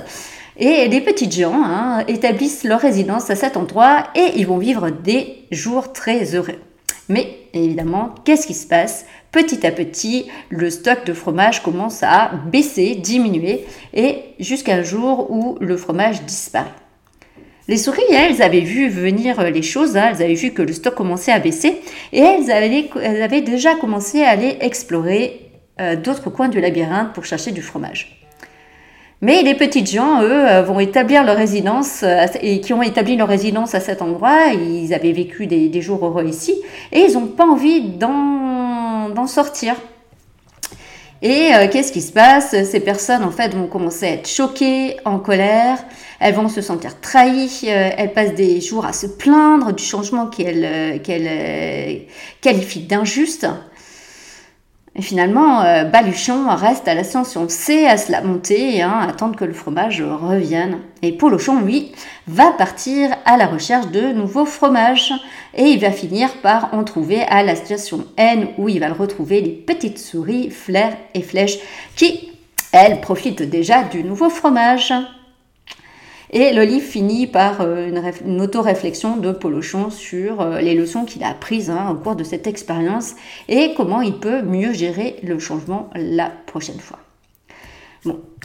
Et 0.56 0.86
les 0.88 1.00
petites 1.00 1.34
gens 1.34 1.62
hein, 1.64 2.04
établissent 2.06 2.64
leur 2.64 2.80
résidence 2.80 3.28
à 3.30 3.36
cet 3.36 3.56
endroit 3.56 4.04
et 4.14 4.32
ils 4.36 4.46
vont 4.46 4.58
vivre 4.58 4.90
des 4.90 5.46
jours 5.50 5.92
très 5.92 6.34
heureux. 6.34 6.60
Mais 7.08 7.36
évidemment, 7.52 8.14
qu'est-ce 8.24 8.46
qui 8.46 8.54
se 8.54 8.66
passe? 8.66 9.04
Petit 9.32 9.66
à 9.66 9.72
petit, 9.72 10.26
le 10.48 10.70
stock 10.70 11.04
de 11.04 11.12
fromage 11.12 11.62
commence 11.62 12.02
à 12.02 12.30
baisser, 12.52 12.94
diminuer, 12.94 13.64
et 13.92 14.20
jusqu'à 14.38 14.76
un 14.76 14.82
jour 14.82 15.30
où 15.30 15.58
le 15.60 15.76
fromage 15.76 16.22
disparaît. 16.22 16.70
Les 17.66 17.76
souris, 17.76 18.02
elles, 18.10 18.42
avaient 18.42 18.60
vu 18.60 18.88
venir 18.88 19.42
les 19.42 19.62
choses, 19.62 19.96
hein, 19.96 20.10
elles 20.10 20.22
avaient 20.22 20.34
vu 20.34 20.52
que 20.52 20.62
le 20.62 20.72
stock 20.72 20.94
commençait 20.94 21.32
à 21.32 21.40
baisser, 21.40 21.80
et 22.12 22.20
elles 22.20 22.50
avaient, 22.50 23.40
déjà 23.40 23.74
commencé 23.74 24.22
à 24.22 24.30
aller 24.30 24.56
explorer 24.60 25.50
euh, 25.80 25.96
d'autres 25.96 26.30
coins 26.30 26.48
du 26.48 26.60
labyrinthe 26.60 27.12
pour 27.12 27.24
chercher 27.24 27.50
du 27.50 27.62
fromage. 27.62 28.23
Mais 29.24 29.40
les 29.40 29.54
petites 29.54 29.90
gens, 29.90 30.22
eux, 30.22 30.30
euh, 30.30 30.60
vont 30.60 30.80
établir 30.80 31.24
leur 31.24 31.38
résidence 31.38 32.02
euh, 32.02 32.26
et 32.42 32.60
qui 32.60 32.74
ont 32.74 32.82
établi 32.82 33.16
leur 33.16 33.26
résidence 33.26 33.74
à 33.74 33.80
cet 33.80 34.02
endroit. 34.02 34.48
Ils 34.52 34.92
avaient 34.92 35.12
vécu 35.12 35.46
des, 35.46 35.80
jours 35.80 36.04
heureux 36.04 36.26
ici 36.26 36.54
et 36.92 37.06
ils 37.06 37.14
n'ont 37.14 37.28
pas 37.28 37.46
envie 37.46 37.80
d'en 37.80 39.26
sortir. 39.26 39.76
Et 41.22 41.54
euh, 41.54 41.68
qu'est-ce 41.72 41.90
qui 41.90 42.02
se 42.02 42.12
passe? 42.12 42.50
Ces 42.50 42.80
personnes, 42.80 43.24
en 43.24 43.30
fait, 43.30 43.54
vont 43.54 43.66
commencer 43.66 44.04
à 44.04 44.10
être 44.10 44.28
choquées, 44.28 44.98
en 45.06 45.18
colère. 45.18 45.78
Elles 46.20 46.34
vont 46.34 46.50
se 46.50 46.60
sentir 46.60 47.00
trahies. 47.00 47.64
elles 47.66 48.12
passent 48.12 48.34
des 48.34 48.60
jours 48.60 48.84
à 48.84 48.92
se 48.92 49.06
plaindre 49.06 49.72
du 49.72 49.82
changement 49.82 50.26
qu'elles 50.26 51.00
qualifient 52.42 52.82
d'injuste. 52.82 53.46
Et 54.96 55.02
finalement, 55.02 55.62
euh, 55.62 55.82
Baluchon 55.84 56.46
reste 56.54 56.86
à 56.86 56.94
l'ascension 56.94 57.48
C, 57.48 57.84
à 57.84 57.96
se 57.96 58.12
la 58.12 58.20
monter, 58.20 58.80
hein, 58.80 59.00
attendre 59.08 59.34
que 59.34 59.44
le 59.44 59.52
fromage 59.52 60.00
revienne. 60.00 60.78
Et 61.02 61.10
Polochon, 61.12 61.60
lui, 61.60 61.90
va 62.28 62.52
partir 62.52 63.10
à 63.24 63.36
la 63.36 63.46
recherche 63.46 63.88
de 63.88 64.12
nouveaux 64.12 64.44
fromages. 64.44 65.12
Et 65.56 65.64
il 65.64 65.80
va 65.80 65.90
finir 65.90 66.32
par 66.42 66.72
en 66.72 66.84
trouver 66.84 67.22
à 67.22 67.42
la 67.42 67.56
station 67.56 68.06
N, 68.16 68.48
où 68.56 68.68
il 68.68 68.78
va 68.78 68.92
retrouver 68.92 69.40
les 69.40 69.50
petites 69.50 69.98
souris, 69.98 70.50
Flair 70.50 70.96
et 71.14 71.22
Flèche, 71.22 71.58
qui, 71.96 72.30
elles, 72.70 73.00
profitent 73.00 73.42
déjà 73.42 73.82
du 73.82 74.04
nouveau 74.04 74.30
fromage. 74.30 74.94
Et 76.34 76.52
le 76.52 76.64
livre 76.64 76.84
finit 76.84 77.28
par 77.28 77.60
euh, 77.60 77.88
une, 77.88 78.02
une 78.26 78.40
auto-réflexion 78.40 79.16
de 79.18 79.30
Polochon 79.30 79.88
sur 79.90 80.40
euh, 80.40 80.60
les 80.60 80.74
leçons 80.74 81.04
qu'il 81.04 81.22
a 81.22 81.28
apprises 81.28 81.70
hein, 81.70 81.90
au 81.92 81.94
cours 81.94 82.16
de 82.16 82.24
cette 82.24 82.48
expérience 82.48 83.14
et 83.48 83.72
comment 83.76 84.02
il 84.02 84.18
peut 84.18 84.42
mieux 84.42 84.72
gérer 84.72 85.14
le 85.22 85.38
changement 85.38 85.90
la 85.94 86.32
prochaine 86.46 86.80
fois. 86.80 86.98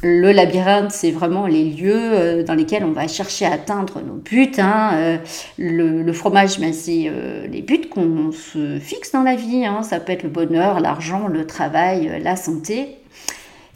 Le 0.04 0.32
labyrinthe, 0.32 0.92
c'est 0.92 1.10
vraiment 1.10 1.48
les 1.48 1.66
lieux 1.66 2.14
euh, 2.14 2.44
dans 2.44 2.54
lesquels 2.54 2.86
on 2.86 2.92
va 2.92 3.08
chercher 3.08 3.48
à 3.48 3.54
atteindre 3.54 4.02
nos 4.06 4.14
buts. 4.14 4.52
Hein. 4.60 5.18
Le, 5.58 6.14
fromage, 6.14 6.60
ben, 6.60 6.72
c'est 6.72 7.12
les 7.52 7.62
buts 7.64 7.90
qu'on 7.90 8.32
se 8.32 8.78
fixe 8.80 9.12
dans 9.12 9.24
la 9.24 9.36
vie. 9.36 9.66
Hein. 9.66 9.82
Ça 9.82 10.00
peut 10.00 10.14
être 10.14 10.24
le 10.24 10.30
bonheur, 10.30 10.80
l'argent, 10.80 11.28
le 11.28 11.46
travail, 11.46 12.22
la 12.24 12.36
santé 12.36 12.99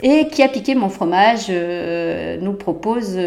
et 0.02 0.28
qui 0.28 0.44
a 0.44 0.50
piqué 0.50 0.76
mon 0.76 0.90
fromage 0.90 1.46
euh, 1.50 2.38
nous 2.42 2.54
propose 2.54 3.18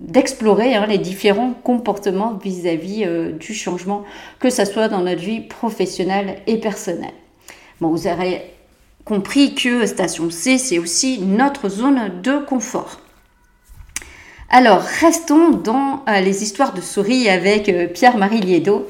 d'explorer 0.00 0.74
hein, 0.74 0.86
les 0.86 0.98
différents 0.98 1.52
comportements 1.52 2.34
vis-à-vis 2.34 3.04
euh, 3.04 3.32
du 3.32 3.54
changement, 3.54 4.04
que 4.38 4.50
ce 4.50 4.64
soit 4.64 4.88
dans 4.88 5.00
notre 5.00 5.20
vie 5.20 5.40
professionnelle 5.40 6.36
et 6.46 6.58
personnelle. 6.58 7.14
Bon, 7.80 7.88
vous 7.88 8.06
aurez 8.06 8.52
compris 9.04 9.54
que 9.54 9.86
station 9.86 10.30
C, 10.30 10.58
c'est 10.58 10.78
aussi 10.78 11.20
notre 11.20 11.68
zone 11.68 12.20
de 12.22 12.38
confort. 12.38 13.00
Alors, 14.50 14.82
restons 14.82 15.50
dans 15.50 16.04
euh, 16.08 16.20
les 16.20 16.42
histoires 16.42 16.74
de 16.74 16.80
souris 16.80 17.28
avec 17.28 17.92
Pierre-Marie 17.94 18.40
Liedo. 18.40 18.86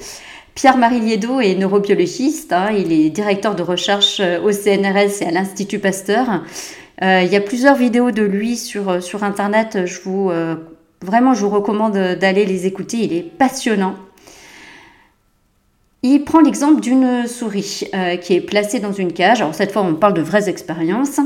Pierre-Marie 0.61 1.00
Liedo 1.00 1.40
est 1.40 1.55
neurobiologiste, 1.55 2.52
hein, 2.52 2.69
il 2.76 2.93
est 2.93 3.09
directeur 3.09 3.55
de 3.55 3.62
recherche 3.62 4.21
euh, 4.21 4.43
au 4.43 4.52
CNRS 4.52 5.23
et 5.23 5.26
à 5.26 5.31
l'Institut 5.31 5.79
Pasteur. 5.79 6.43
Euh, 7.02 7.23
il 7.25 7.33
y 7.33 7.37
a 7.37 7.40
plusieurs 7.40 7.76
vidéos 7.76 8.11
de 8.11 8.21
lui 8.21 8.59
sur, 8.59 8.90
euh, 8.90 9.00
Internet, 9.23 9.87
je 9.87 10.00
vous, 10.02 10.31
vraiment 11.00 11.33
je 11.33 11.40
vous 11.40 11.49
recommande 11.49 11.97
d'aller 11.97 12.45
les 12.45 12.67
écouter, 12.67 12.99
il 12.99 13.14
est 13.14 13.23
passionnant. 13.23 13.95
Il 16.02 16.25
prend 16.25 16.40
l'exemple 16.40 16.83
d'une 16.83 17.26
souris 17.26 17.88
qui 18.21 18.35
est 18.35 18.43
placée 18.43 18.81
dans 18.81 18.93
une 18.93 19.14
cage. 19.14 19.40
Alors 19.40 19.55
cette 19.55 19.73
fois, 19.73 19.81
on 19.81 19.95
parle 19.95 20.12
de 20.12 20.23
vraies 20.23 20.50
expériences. 20.50 21.21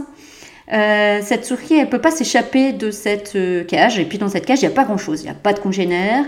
cette 0.69 1.45
souris, 1.45 1.75
elle 1.75 1.87
ne 1.87 1.91
peut 1.91 2.01
pas 2.01 2.13
s'échapper 2.13 2.73
de 2.73 2.93
cette 2.93 3.37
cage. 3.67 3.99
Et 3.99 4.05
puis 4.05 4.19
dans 4.19 4.29
cette 4.29 4.47
cage, 4.47 4.63
il 4.63 4.67
n'y 4.67 4.73
a 4.73 4.77
pas 4.77 4.85
grand-chose. 4.85 5.23
Il 5.23 5.25
n'y 5.25 5.31
a 5.31 5.35
pas 5.35 5.53
de 5.53 5.59
congénère, 5.59 6.25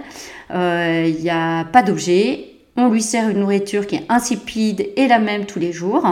il 0.51 1.17
n'y 1.21 1.31
a 1.31 1.65
pas 1.67 1.85
d'objet 1.85 2.56
on 2.77 2.89
lui 2.89 3.03
sert 3.03 3.29
une 3.29 3.41
nourriture 3.41 3.87
qui 3.87 3.97
est 3.97 4.05
insipide 4.09 4.89
et 4.97 5.09
la 5.09 5.19
même 5.19 5.47
tous 5.47 5.59
les 5.59 5.73
jours. 5.73 6.07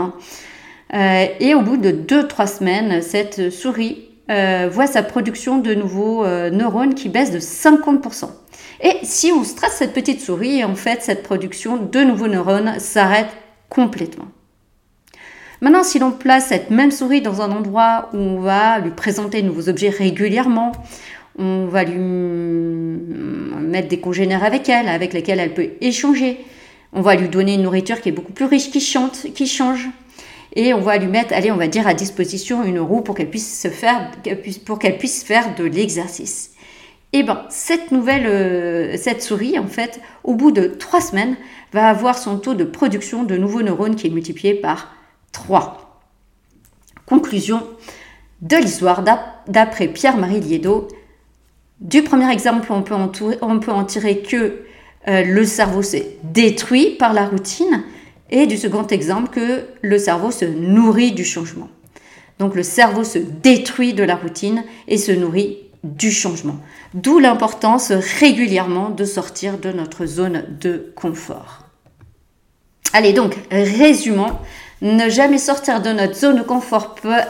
Euh, 0.92 1.26
et 1.40 1.54
au 1.54 1.60
bout 1.60 1.76
de 1.76 1.90
2-3 1.90 2.58
semaines, 2.58 3.02
cette 3.02 3.50
souris 3.50 4.08
euh, 4.30 4.68
voit 4.70 4.86
sa 4.86 5.02
production 5.02 5.58
de 5.58 5.74
nouveaux 5.74 6.24
euh, 6.24 6.50
neurones 6.50 6.94
qui 6.94 7.08
baisse 7.08 7.30
de 7.30 7.38
50%. 7.38 8.30
Et 8.80 8.96
si 9.02 9.32
on 9.32 9.44
stresse 9.44 9.72
cette 9.72 9.92
petite 9.92 10.20
souris, 10.20 10.64
en 10.64 10.74
fait, 10.74 11.02
cette 11.02 11.22
production 11.22 11.76
de 11.76 12.00
nouveaux 12.00 12.28
neurones 12.28 12.78
s'arrête 12.78 13.28
complètement. 13.68 14.26
Maintenant, 15.60 15.82
si 15.82 15.98
l'on 15.98 16.10
place 16.10 16.46
cette 16.46 16.70
même 16.70 16.90
souris 16.90 17.22
dans 17.22 17.40
un 17.40 17.50
endroit 17.50 18.10
où 18.12 18.18
on 18.18 18.40
va 18.40 18.78
lui 18.78 18.90
présenter 18.90 19.40
de 19.42 19.46
nouveaux 19.46 19.68
objets 19.68 19.88
régulièrement, 19.88 20.72
on 21.38 21.66
va 21.66 21.84
lui 21.84 21.98
mettre 23.74 23.88
des 23.88 24.00
congénères 24.00 24.44
avec 24.44 24.68
elle, 24.68 24.88
avec 24.88 25.12
lesquels 25.12 25.40
elle 25.40 25.54
peut 25.54 25.70
échanger, 25.80 26.38
on 26.92 27.02
va 27.02 27.16
lui 27.16 27.28
donner 27.28 27.54
une 27.54 27.62
nourriture 27.62 28.00
qui 28.00 28.08
est 28.08 28.12
beaucoup 28.12 28.32
plus 28.32 28.44
riche, 28.44 28.70
qui 28.70 28.80
chante, 28.80 29.26
qui 29.34 29.46
change. 29.46 29.88
Et 30.54 30.72
on 30.72 30.80
va 30.80 30.96
lui 30.96 31.08
mettre, 31.08 31.34
allez, 31.34 31.50
on 31.50 31.56
va 31.56 31.66
dire 31.66 31.88
à 31.88 31.94
disposition 31.94 32.62
une 32.62 32.78
roue 32.78 33.00
pour 33.00 33.16
qu'elle 33.16 33.30
puisse 33.30 33.60
se 33.60 33.68
faire, 33.68 34.12
pour 34.64 34.78
qu'elle 34.78 34.98
puisse 34.98 35.24
faire 35.24 35.56
de 35.56 35.64
l'exercice. 35.64 36.52
Et 37.12 37.18
eh 37.18 37.22
ben, 37.22 37.44
cette 37.48 37.92
nouvelle, 37.92 38.26
euh, 38.26 38.96
cette 38.96 39.22
souris, 39.22 39.56
en 39.58 39.68
fait, 39.68 40.00
au 40.24 40.34
bout 40.34 40.50
de 40.50 40.66
trois 40.66 41.00
semaines, 41.00 41.36
va 41.72 41.88
avoir 41.88 42.18
son 42.18 42.38
taux 42.38 42.54
de 42.54 42.64
production 42.64 43.22
de 43.22 43.36
nouveaux 43.36 43.62
neurones 43.62 43.94
qui 43.94 44.08
est 44.08 44.10
multiplié 44.10 44.54
par 44.54 44.92
3. 45.32 46.00
Conclusion 47.06 47.62
de 48.42 48.56
l'histoire 48.56 49.04
d'après 49.46 49.88
Pierre-Marie 49.88 50.40
Liedo. 50.40 50.88
Du 51.80 52.02
premier 52.02 52.32
exemple, 52.32 52.72
on 52.72 52.82
peut 52.82 53.72
en 53.72 53.84
tirer 53.84 54.20
que 54.20 54.64
euh, 55.06 55.22
le 55.24 55.44
cerveau 55.44 55.82
se 55.82 55.98
détruit 56.22 56.90
par 56.90 57.12
la 57.12 57.26
routine 57.26 57.84
et 58.30 58.46
du 58.46 58.56
second 58.56 58.86
exemple 58.86 59.28
que 59.30 59.64
le 59.82 59.98
cerveau 59.98 60.30
se 60.30 60.44
nourrit 60.44 61.12
du 61.12 61.24
changement. 61.24 61.68
Donc 62.38 62.54
le 62.54 62.62
cerveau 62.62 63.04
se 63.04 63.18
détruit 63.18 63.92
de 63.92 64.02
la 64.02 64.16
routine 64.16 64.64
et 64.88 64.96
se 64.96 65.12
nourrit 65.12 65.58
du 65.84 66.10
changement. 66.10 66.56
D'où 66.94 67.18
l'importance 67.18 67.92
régulièrement 67.92 68.88
de 68.88 69.04
sortir 69.04 69.58
de 69.58 69.70
notre 69.70 70.06
zone 70.06 70.44
de 70.60 70.92
confort. 70.96 71.60
Allez 72.92 73.12
donc, 73.12 73.36
résumons. 73.50 74.38
Ne 74.80 75.08
jamais 75.08 75.38
sortir 75.38 75.82
de 75.82 75.90
notre 75.90 76.14
zone 76.14 76.38
de 76.38 76.42
confort 76.42 76.94
peut 76.94 77.20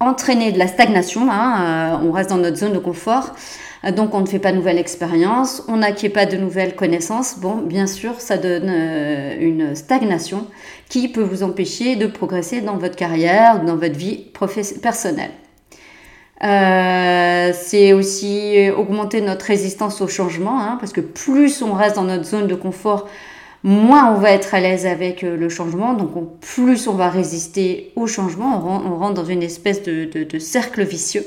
entraîner 0.00 0.52
de 0.52 0.58
la 0.58 0.66
stagnation. 0.66 1.30
Hein, 1.30 2.00
euh, 2.02 2.06
on 2.06 2.12
reste 2.12 2.30
dans 2.30 2.38
notre 2.38 2.56
zone 2.56 2.72
de 2.72 2.78
confort. 2.78 3.34
Donc 3.90 4.14
on 4.14 4.20
ne 4.20 4.26
fait 4.26 4.38
pas 4.38 4.52
de 4.52 4.56
nouvelles 4.56 4.78
expériences, 4.78 5.64
on 5.66 5.78
n'acquiert 5.78 6.12
pas 6.12 6.24
de 6.24 6.36
nouvelles 6.36 6.76
connaissances. 6.76 7.40
Bon, 7.40 7.56
bien 7.56 7.88
sûr, 7.88 8.20
ça 8.20 8.38
donne 8.38 8.70
euh, 8.70 9.34
une 9.40 9.74
stagnation 9.74 10.46
qui 10.88 11.08
peut 11.08 11.22
vous 11.22 11.42
empêcher 11.42 11.96
de 11.96 12.06
progresser 12.06 12.60
dans 12.60 12.76
votre 12.76 12.94
carrière, 12.94 13.64
dans 13.64 13.76
votre 13.76 13.96
vie 13.96 14.24
personnelle. 14.80 15.32
Euh, 16.44 17.52
c'est 17.54 17.92
aussi 17.92 18.70
augmenter 18.70 19.20
notre 19.20 19.46
résistance 19.46 20.00
au 20.00 20.06
changement, 20.06 20.60
hein, 20.60 20.76
parce 20.78 20.92
que 20.92 21.00
plus 21.00 21.60
on 21.62 21.72
reste 21.72 21.96
dans 21.96 22.04
notre 22.04 22.24
zone 22.24 22.46
de 22.46 22.54
confort, 22.54 23.08
moins 23.64 24.12
on 24.14 24.18
va 24.18 24.30
être 24.30 24.54
à 24.54 24.60
l'aise 24.60 24.86
avec 24.86 25.24
euh, 25.24 25.36
le 25.36 25.48
changement, 25.48 25.94
donc 25.94 26.40
plus 26.40 26.86
on 26.86 26.94
va 26.94 27.10
résister 27.10 27.92
au 27.96 28.06
changement, 28.06 28.64
on 28.64 28.96
rentre 28.96 29.14
dans 29.14 29.24
une 29.24 29.42
espèce 29.42 29.82
de 29.82 30.38
cercle 30.38 30.84
vicieux. 30.84 31.24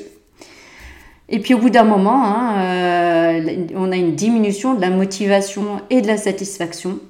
Et 1.28 1.40
puis 1.40 1.54
au 1.54 1.58
bout 1.58 1.70
d'un 1.70 1.84
moment, 1.84 2.24
hein, 2.24 2.54
euh, 2.58 3.66
on 3.74 3.90
a 3.90 3.96
une 3.96 4.14
diminution 4.14 4.74
de 4.74 4.80
la 4.80 4.90
motivation 4.90 5.80
et 5.90 6.00
de 6.00 6.06
la 6.06 6.16
satisfaction, 6.16 7.00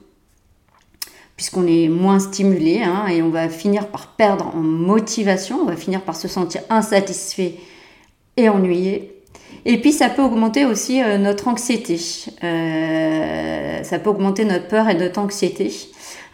puisqu'on 1.37 1.67
est 1.67 1.89
moins 1.89 2.19
stimulé, 2.19 2.83
hein, 2.83 3.07
et 3.09 3.21
on 3.23 3.29
va 3.29 3.51
finir 3.51 3.89
par 3.89 4.15
perdre 4.15 4.55
en 4.55 4.61
motivation, 4.61 5.61
on 5.63 5.67
va 5.67 5.77
finir 5.77 6.01
par 6.01 6.17
se 6.17 6.29
sentir 6.29 6.63
insatisfait 6.71 7.57
et 8.39 8.49
ennuyé. 8.49 9.13
Et 9.67 9.81
puis 9.81 9.93
ça 9.93 10.09
peut 10.09 10.23
augmenter 10.23 10.65
aussi 10.65 11.03
euh, 11.03 11.19
notre 11.19 11.49
anxiété, 11.49 12.01
euh, 12.43 13.83
ça 13.83 13.99
peut 13.99 14.11
augmenter 14.11 14.45
notre 14.47 14.69
peur 14.69 14.89
et 14.89 14.95
notre 14.95 15.21
anxiété. 15.21 15.71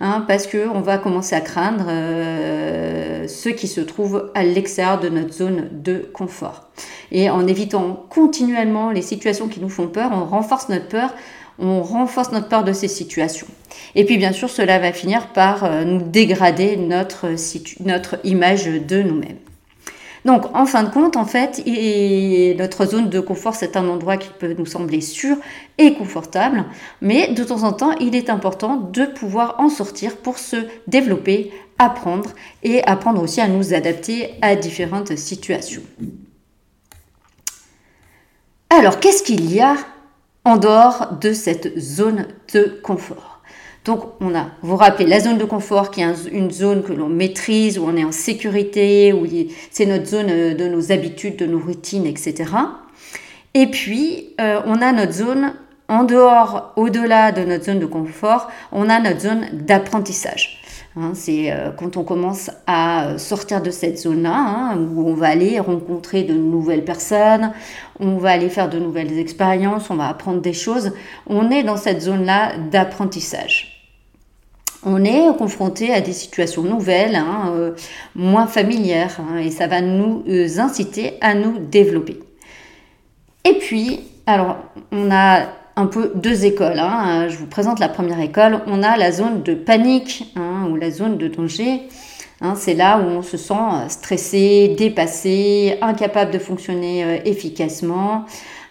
Hein, 0.00 0.24
parce 0.26 0.46
qu'on 0.46 0.80
va 0.80 0.98
commencer 0.98 1.36
à 1.36 1.40
craindre 1.40 1.84
euh, 1.88 3.28
ce 3.28 3.48
qui 3.48 3.68
se 3.68 3.80
trouve 3.80 4.30
à 4.34 4.42
l'extérieur 4.42 4.98
de 4.98 5.08
notre 5.08 5.32
zone 5.32 5.68
de 5.70 6.10
confort. 6.12 6.68
Et 7.12 7.30
en 7.30 7.46
évitant 7.46 8.04
continuellement 8.08 8.90
les 8.90 9.02
situations 9.02 9.48
qui 9.48 9.60
nous 9.60 9.68
font 9.68 9.86
peur, 9.86 10.10
on 10.12 10.24
renforce 10.24 10.68
notre 10.68 10.88
peur, 10.88 11.14
on 11.58 11.82
renforce 11.82 12.32
notre 12.32 12.48
peur 12.48 12.64
de 12.64 12.72
ces 12.72 12.88
situations. 12.88 13.46
Et 13.94 14.04
puis 14.04 14.18
bien 14.18 14.32
sûr, 14.32 14.50
cela 14.50 14.78
va 14.78 14.92
finir 14.92 15.28
par 15.28 15.64
euh, 15.64 15.84
nous 15.84 16.02
dégrader 16.02 16.76
notre, 16.76 17.28
notre 17.84 18.18
image 18.24 18.66
de 18.66 19.02
nous-mêmes. 19.02 19.38
Donc, 20.24 20.54
en 20.54 20.66
fin 20.66 20.84
de 20.84 20.90
compte, 20.90 21.16
en 21.16 21.24
fait, 21.24 21.62
notre 22.56 22.86
zone 22.86 23.08
de 23.10 23.18
confort, 23.18 23.56
c'est 23.56 23.76
un 23.76 23.88
endroit 23.88 24.16
qui 24.16 24.28
peut 24.38 24.54
nous 24.56 24.66
sembler 24.66 25.00
sûr 25.00 25.36
et 25.78 25.94
confortable, 25.94 26.64
mais 27.00 27.34
de 27.34 27.42
temps 27.42 27.64
en 27.64 27.72
temps, 27.72 27.92
il 27.98 28.14
est 28.14 28.30
important 28.30 28.76
de 28.76 29.04
pouvoir 29.04 29.56
en 29.58 29.68
sortir 29.68 30.16
pour 30.16 30.38
se 30.38 30.56
développer, 30.86 31.50
apprendre 31.78 32.30
et 32.62 32.84
apprendre 32.84 33.20
aussi 33.20 33.40
à 33.40 33.48
nous 33.48 33.74
adapter 33.74 34.34
à 34.42 34.54
différentes 34.54 35.16
situations. 35.16 35.82
Alors, 38.70 39.00
qu'est-ce 39.00 39.24
qu'il 39.24 39.52
y 39.52 39.60
a 39.60 39.74
en 40.44 40.56
dehors 40.56 41.14
de 41.20 41.32
cette 41.32 41.78
zone 41.78 42.28
de 42.54 42.80
confort? 42.82 43.31
Donc, 43.84 44.04
on 44.20 44.32
a, 44.34 44.46
vous 44.62 44.76
rappelez, 44.76 45.06
la 45.06 45.18
zone 45.18 45.38
de 45.38 45.44
confort 45.44 45.90
qui 45.90 46.02
est 46.02 46.14
une 46.30 46.52
zone 46.52 46.84
que 46.84 46.92
l'on 46.92 47.08
maîtrise, 47.08 47.80
où 47.80 47.84
on 47.84 47.96
est 47.96 48.04
en 48.04 48.12
sécurité, 48.12 49.12
où 49.12 49.26
c'est 49.72 49.86
notre 49.86 50.06
zone 50.06 50.28
euh, 50.30 50.54
de 50.54 50.68
nos 50.68 50.92
habitudes, 50.92 51.36
de 51.36 51.46
nos 51.46 51.58
routines, 51.58 52.06
etc. 52.06 52.44
Et 53.54 53.66
puis, 53.66 54.34
euh, 54.40 54.60
on 54.66 54.80
a 54.80 54.92
notre 54.92 55.12
zone 55.12 55.54
en 55.88 56.04
dehors, 56.04 56.72
au-delà 56.76 57.32
de 57.32 57.42
notre 57.42 57.64
zone 57.64 57.80
de 57.80 57.86
confort, 57.86 58.50
on 58.70 58.88
a 58.88 59.00
notre 59.00 59.20
zone 59.20 59.48
d'apprentissage. 59.52 60.62
Hein, 60.96 61.10
c'est 61.14 61.50
euh, 61.50 61.70
quand 61.72 61.96
on 61.96 62.04
commence 62.04 62.50
à 62.68 63.18
sortir 63.18 63.62
de 63.62 63.70
cette 63.72 63.98
zone-là, 63.98 64.32
hein, 64.32 64.78
où 64.78 65.08
on 65.08 65.14
va 65.14 65.26
aller 65.26 65.58
rencontrer 65.58 66.22
de 66.22 66.34
nouvelles 66.34 66.84
personnes, 66.84 67.52
on 67.98 68.16
va 68.16 68.30
aller 68.30 68.48
faire 68.48 68.70
de 68.70 68.78
nouvelles 68.78 69.18
expériences, 69.18 69.90
on 69.90 69.96
va 69.96 70.08
apprendre 70.08 70.40
des 70.40 70.52
choses. 70.52 70.92
On 71.26 71.50
est 71.50 71.64
dans 71.64 71.76
cette 71.76 72.02
zone-là 72.02 72.52
d'apprentissage 72.70 73.71
on 74.84 75.04
est 75.04 75.36
confronté 75.36 75.92
à 75.92 76.00
des 76.00 76.12
situations 76.12 76.62
nouvelles, 76.62 77.16
hein, 77.16 77.52
euh, 77.54 77.72
moins 78.14 78.46
familières, 78.46 79.20
hein, 79.20 79.38
et 79.38 79.50
ça 79.50 79.66
va 79.66 79.80
nous 79.80 80.24
euh, 80.28 80.58
inciter 80.58 81.14
à 81.20 81.34
nous 81.34 81.58
développer. 81.58 82.20
Et 83.44 83.54
puis, 83.54 84.00
alors, 84.26 84.56
on 84.92 85.10
a 85.10 85.46
un 85.76 85.86
peu 85.86 86.12
deux 86.14 86.44
écoles. 86.44 86.78
Hein. 86.78 87.28
Je 87.28 87.36
vous 87.36 87.46
présente 87.46 87.78
la 87.80 87.88
première 87.88 88.20
école. 88.20 88.60
On 88.66 88.82
a 88.82 88.96
la 88.96 89.10
zone 89.10 89.42
de 89.42 89.54
panique 89.54 90.32
ou 90.70 90.76
la 90.76 90.90
zone 90.90 91.18
de 91.18 91.28
danger. 91.28 91.88
C'est 92.56 92.74
là 92.74 92.98
où 92.98 93.04
on 93.04 93.22
se 93.22 93.36
sent 93.36 93.54
stressé, 93.88 94.74
dépassé, 94.76 95.78
incapable 95.80 96.32
de 96.32 96.38
fonctionner 96.38 97.04
euh, 97.04 97.18
efficacement. 97.24 98.24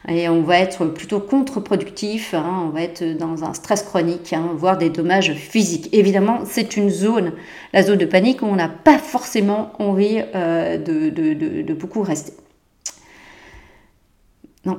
Et 0.08 0.27
on 0.29 0.41
va 0.41 0.58
être 0.58 0.86
plutôt 0.86 1.20
contre-productif, 1.20 2.34
on 2.34 2.70
va 2.70 2.81
être 2.81 3.03
dans 3.17 3.43
un 3.43 3.53
stress 3.53 3.84
chronique, 3.84 4.34
voire 4.55 4.77
des 4.77 4.89
dommages 4.89 5.34
physiques. 5.34 5.89
Évidemment, 5.91 6.39
c'est 6.46 6.75
une 6.75 6.89
zone, 6.89 7.34
la 7.72 7.84
zone 7.84 8.00
de 8.00 8.05
panique, 8.05 8.41
où 8.41 8.46
on 8.46 8.55
n'a 8.55 8.70
pas 8.70 8.98
forcément 8.98 9.74
envie 9.77 10.22
euh, 10.34 10.77
de 10.77 11.74
beaucoup 11.74 12.01
rester 12.01 12.34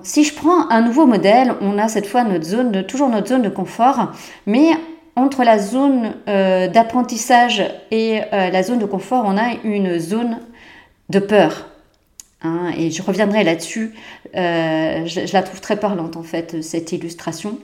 si 0.02 0.25
je 0.25 0.35
prends 0.35 0.71
un 0.71 0.81
nouveau 0.81 1.07
modèle, 1.07 1.55
on 1.61 1.79
a 1.79 1.88
cette 1.88 2.07
fois 2.07 2.25
notre 2.25 2.45
zone 2.45 2.71
de, 2.71 2.83
toujours 2.83 3.09
notre 3.09 3.29
zone 3.29 3.43
de 3.43 3.49
confort, 3.49 4.12
mais 4.47 4.71
entre 5.17 5.45
la 5.45 5.59
zone 5.59 6.14
euh, 6.29 6.69
d'apprentissage 6.69 7.62
et 7.91 8.21
euh, 8.33 8.50
la 8.50 8.62
zone 8.62 8.79
de 8.79 8.87
confort, 8.87 9.25
on 9.26 9.37
a 9.37 9.55
une 9.64 9.99
zone 9.99 10.38
de 11.11 11.19
peur. 11.19 11.72
Hein, 12.43 12.73
et 12.77 12.91
je 12.91 13.03
reviendrai 13.03 13.45
là-dessus. 13.45 13.93
Euh, 14.37 15.07
je, 15.07 15.33
la 15.33 15.43
trouve 15.43 15.61
très 15.61 15.79
parlante 15.79 16.17
en 16.17 16.23
fait, 16.23 16.63
cette 16.63 16.93
illustration. 16.93 17.59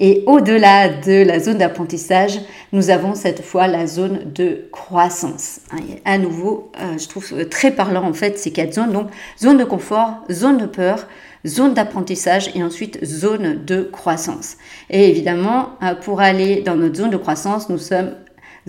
Et 0.00 0.24
au-delà 0.26 0.88
de 0.88 1.22
la 1.22 1.38
zone 1.38 1.58
d'apprentissage, 1.58 2.40
nous 2.72 2.90
avons 2.90 3.14
cette 3.14 3.42
fois 3.42 3.68
la 3.68 3.86
zone 3.86 4.32
de 4.34 4.68
croissance. 4.72 5.60
Hein, 5.70 5.78
à 6.04 6.18
nouveau, 6.18 6.72
euh, 6.80 6.98
je 6.98 7.06
trouve 7.06 7.48
très 7.48 7.70
parlant 7.70 8.02
en 8.02 8.12
fait 8.12 8.36
ces 8.36 8.50
quatre 8.50 8.74
zones. 8.74 8.92
Donc 8.92 9.08
zone 9.38 9.56
de 9.56 9.64
confort, 9.64 10.24
zone 10.32 10.58
de 10.58 10.66
peur, 10.66 11.06
zone 11.46 11.74
d'apprentissage 11.74 12.50
et 12.56 12.64
ensuite 12.64 13.04
zone 13.04 13.64
de 13.64 13.82
croissance. 13.82 14.56
Et 14.90 15.08
évidemment, 15.10 15.70
euh, 15.82 15.94
pour 15.94 16.20
aller 16.20 16.62
dans 16.62 16.74
notre 16.74 16.96
zone 16.96 17.10
de 17.10 17.16
croissance, 17.16 17.68
nous 17.68 17.78
sommes 17.78 18.14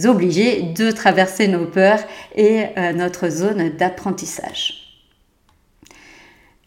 obligés 0.03 0.61
de 0.61 0.91
traverser 0.91 1.47
nos 1.47 1.65
peurs 1.65 1.99
et 2.35 2.65
euh, 2.77 2.93
notre 2.93 3.29
zone 3.29 3.69
d'apprentissage. 3.69 4.85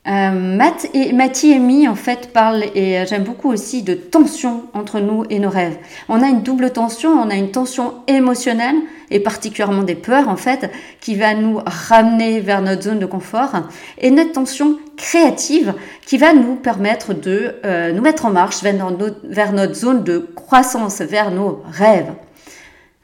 Euh, 0.09 0.59
et 0.95 1.13
Matty 1.13 1.53
et 1.53 1.59
Mi 1.59 1.87
en 1.87 1.95
fait 1.95 2.33
parlent 2.33 2.65
et 2.75 2.99
euh, 2.99 3.05
j'aime 3.07 3.25
beaucoup 3.25 3.51
aussi 3.51 3.83
de 3.83 3.93
tension 3.93 4.63
entre 4.73 5.01
nous 5.01 5.25
et 5.29 5.39
nos 5.39 5.51
rêves. 5.51 5.77
On 6.09 6.23
a 6.23 6.29
une 6.29 6.43
double 6.43 6.71
tension, 6.71 7.11
on 7.11 7.29
a 7.29 7.35
une 7.35 7.51
tension 7.51 7.93
émotionnelle 8.07 8.77
et 9.11 9.21
particulièrement 9.21 9.83
des 9.83 9.97
peurs 9.97 10.29
en 10.29 10.37
fait 10.37 10.71
qui 11.01 11.15
va 11.15 11.35
nous 11.35 11.61
ramener 11.67 12.41
vers 12.41 12.63
notre 12.63 12.83
zone 12.85 13.01
de 13.01 13.07
confort 13.07 13.51
et 13.99 14.11
notre 14.11 14.33
tension 14.33 14.79
créative 14.97 15.75
qui 16.07 16.17
va 16.17 16.33
nous 16.33 16.55
permettre 16.55 17.13
de 17.13 17.57
euh, 17.67 17.93
nous 17.93 18.01
mettre 18.01 18.25
en 18.25 18.31
marche 18.31 18.63
vers 18.63 19.53
notre, 19.53 19.75
zone 19.75 20.05
de 20.05 20.27
croissance, 20.35 21.03
vers 21.03 21.31
nos 21.31 21.63
rêves. 21.71 22.13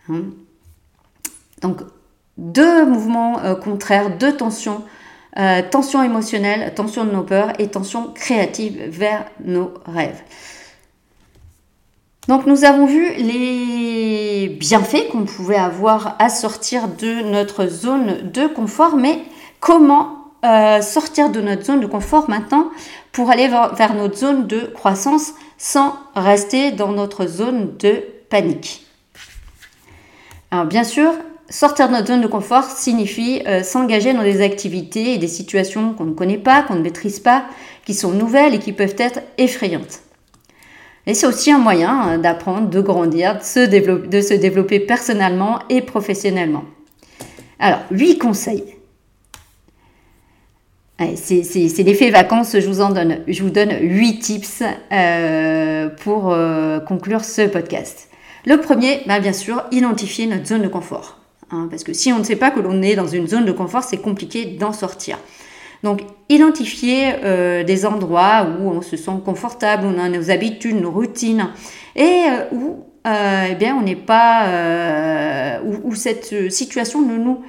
Hein. 0.09 0.23
Donc 1.63 1.81
deux 2.37 2.85
mouvements 2.85 3.41
contraires, 3.63 4.17
deux 4.19 4.37
tensions 4.37 4.83
euh, 5.37 5.63
tension 5.69 6.01
émotionnelle, 6.01 6.73
tension 6.75 7.05
de 7.05 7.11
nos 7.11 7.25
peurs 7.25 7.53
et 7.59 7.67
tension 7.67 8.13
créative 8.15 8.85
vers 8.87 9.25
nos 9.45 9.75
rêves. 9.85 10.23
Donc 12.29 12.47
nous 12.47 12.65
avons 12.65 12.87
vu 12.87 13.15
les 13.17 14.47
bienfaits 14.61 15.09
qu'on 15.11 15.25
pouvait 15.25 15.57
avoir 15.57 16.15
à 16.21 16.29
sortir 16.29 16.87
de 16.87 17.29
notre 17.29 17.67
zone 17.67 18.31
de 18.33 18.47
confort, 18.47 18.95
mais 18.95 19.23
comment 19.59 20.31
euh, 20.45 20.81
sortir 20.83 21.31
de 21.31 21.41
notre 21.41 21.65
zone 21.65 21.81
de 21.81 21.87
confort 21.87 22.31
maintenant 22.31 22.71
pour 23.11 23.29
aller 23.29 23.49
vers 23.49 23.95
notre 23.95 24.17
zone 24.17 24.47
de 24.47 24.61
croissance 24.61 25.35
sans 25.59 25.97
rester 26.15 26.71
dans 26.71 26.93
notre 26.93 27.27
zone 27.27 27.77
de 27.79 28.05
panique. 28.31 28.84
Alors 30.55 30.67
bien 30.67 30.85
sûr, 30.85 31.11
Sortir 31.51 31.89
de 31.89 31.95
notre 31.95 32.07
zone 32.07 32.21
de 32.21 32.29
confort 32.29 32.63
signifie 32.63 33.43
euh, 33.49 33.65
s'engager 33.65 34.15
dans 34.15 34.23
des 34.23 34.41
activités 34.41 35.15
et 35.15 35.19
des 35.19 35.27
situations 35.27 35.95
qu'on 35.95 36.05
ne 36.05 36.15
connaît 36.15 36.39
pas, 36.39 36.63
qu'on 36.63 36.77
ne 36.77 36.81
maîtrise 36.81 37.19
pas, 37.19 37.47
qui 37.85 37.93
sont 37.93 38.13
nouvelles 38.13 38.55
et 38.55 38.61
qui 38.61 38.73
peuvent 38.73 38.95
être 38.99 39.19
effrayantes. 39.37 39.99
Et 41.09 41.15
c'est 41.15 41.27
aussi 41.27 41.51
un 41.51 41.59
moyen 41.59 41.91
hein, 41.91 42.19
d'apprendre, 42.19 42.71
de 42.71 42.81
grandir, 42.81 43.39
de 43.39 43.43
se, 43.43 44.35
développer, 44.35 44.79
personnellement 44.79 45.59
et 45.71 45.83
professionnellement. 45.83 46.63
Alors, 47.59 47.81
8 47.91 48.19
conseils. 48.19 48.77
C'est 51.17 51.83
l'effet 51.83 52.11
vacances, 52.11 52.57
je 52.61 52.71
vous 52.71 52.95
donne, 52.95 53.25
je 53.27 53.43
vous 53.43 53.51
donne 53.51 53.73
8 53.81 54.19
tips 54.21 54.63
euh, 54.93 55.89
pour 55.89 56.33
euh, 56.33 56.79
conclure 56.79 57.25
ce 57.25 57.43
podcast. 57.43 58.09
Le 58.47 58.59
premier, 58.59 59.03
bah, 59.07 59.21
bien 59.21 59.33
sûr, 59.33 59.65
identifier 59.71 60.27
notre 60.27 60.47
zone 60.47 60.63
de 60.63 60.69
confort. 60.69 61.19
Hein, 61.51 61.69
parce 61.71 61.85
que 61.85 61.93
si 61.93 62.13
on 62.13 62.19
ne 62.19 62.25
sait 62.25 62.37
pas 62.37 62.51
que 62.51 62.61
l'on 62.61 62.83
est 62.83 62.97
dans 62.97 63.07
une 63.07 63.27
zone 63.27 63.45
de 63.45 63.53
confort, 63.53 63.85
c'est 63.85 63.99
compliqué 63.99 64.45
d'en 64.45 64.73
sortir. 64.73 65.19
Donc, 65.83 66.01
identifier 66.29 67.13
euh, 67.25 67.63
des 67.63 67.85
endroits 67.85 68.47
où 68.47 68.71
on 68.71 68.83
se 68.83 68.97
sent 68.97 69.21
confortable, 69.25 69.87
où 69.87 69.91
on 69.91 69.99
a 69.99 70.09
nos 70.09 70.31
habitudes, 70.31 70.81
nos 70.81 70.91
routines, 70.91 71.51
et 71.95 72.25
euh, 72.29 72.45
où 72.53 72.85
euh, 73.07 73.47
eh 73.51 73.55
bien, 73.55 73.77
on 73.77 73.83
n'est 73.83 73.95
pas, 73.95 75.61
où, 75.63 75.95
cette 75.95 76.51
situation 76.51 77.03
ne 77.03 77.19
nous 77.19 77.43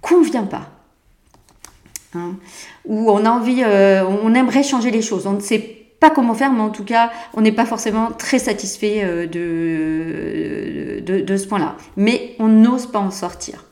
convient 0.00 0.44
pas. 0.44 0.70
Hein, 2.14 2.36
où 2.86 3.10
on 3.10 3.24
a 3.26 3.30
envie, 3.30 3.62
on 3.64 4.34
aimerait 4.34 4.62
changer 4.62 4.90
les 4.90 5.02
choses, 5.02 5.26
on 5.26 5.32
ne 5.32 5.40
sait 5.40 5.81
comment 6.10 6.34
faire, 6.34 6.52
mais 6.52 6.60
en 6.60 6.70
tout 6.70 6.84
cas, 6.84 7.10
on 7.34 7.40
n'est 7.40 7.52
pas 7.52 7.66
forcément 7.66 8.10
très 8.10 8.38
satisfait 8.38 9.02
euh, 9.04 9.26
de, 9.26 11.00
de, 11.00 11.36
ce 11.36 11.46
point-là. 11.46 11.76
Mais 11.96 12.34
on 12.38 12.48
n'ose 12.48 12.86
pas 12.86 12.98
en 12.98 13.10
sortir. 13.10 13.64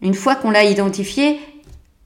Une 0.00 0.14
fois 0.14 0.34
qu'on 0.34 0.50
l'a 0.50 0.64
identifié, 0.64 1.38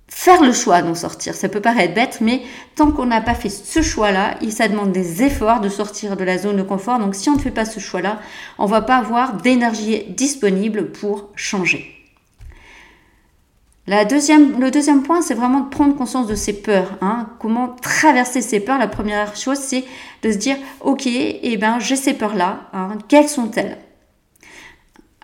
faire 0.08 0.42
le 0.42 0.52
choix 0.52 0.82
d'en 0.82 0.94
sortir. 0.94 1.34
Ça 1.34 1.48
peut 1.48 1.60
paraître 1.60 1.94
bête, 1.94 2.18
mais 2.20 2.42
tant 2.74 2.90
qu'on 2.90 3.06
n'a 3.06 3.20
pas 3.20 3.34
fait 3.34 3.48
ce 3.48 3.82
choix-là, 3.82 4.36
ça 4.50 4.68
demande 4.68 4.92
des 4.92 5.22
efforts 5.22 5.60
de 5.60 5.68
sortir 5.68 6.16
de 6.16 6.24
la 6.24 6.38
zone 6.38 6.56
de 6.56 6.62
confort. 6.62 6.98
Donc 6.98 7.14
si 7.14 7.28
on 7.30 7.34
ne 7.34 7.40
fait 7.40 7.50
pas 7.50 7.64
ce 7.64 7.80
choix-là, 7.80 8.20
on 8.58 8.64
ne 8.64 8.70
va 8.70 8.82
pas 8.82 8.96
avoir 8.96 9.34
d'énergie 9.34 10.04
disponible 10.08 10.90
pour 10.92 11.30
changer 11.36 11.95
deuxième, 14.04 14.60
le 14.60 14.70
deuxième 14.70 15.02
point, 15.02 15.22
c'est 15.22 15.34
vraiment 15.34 15.60
de 15.60 15.68
prendre 15.68 15.94
conscience 15.94 16.26
de 16.26 16.34
ses 16.34 16.54
peurs. 16.54 16.98
Hein. 17.00 17.28
Comment 17.38 17.68
traverser 17.68 18.40
ses 18.40 18.60
peurs 18.60 18.78
La 18.78 18.88
première 18.88 19.36
chose, 19.36 19.58
c'est 19.58 19.84
de 20.22 20.32
se 20.32 20.38
dire, 20.38 20.56
ok, 20.80 21.06
eh 21.06 21.56
ben, 21.56 21.78
j'ai 21.78 21.96
ces 21.96 22.14
peurs-là. 22.14 22.68
Hein. 22.72 22.98
Quelles 23.08 23.28
sont-elles? 23.28 23.78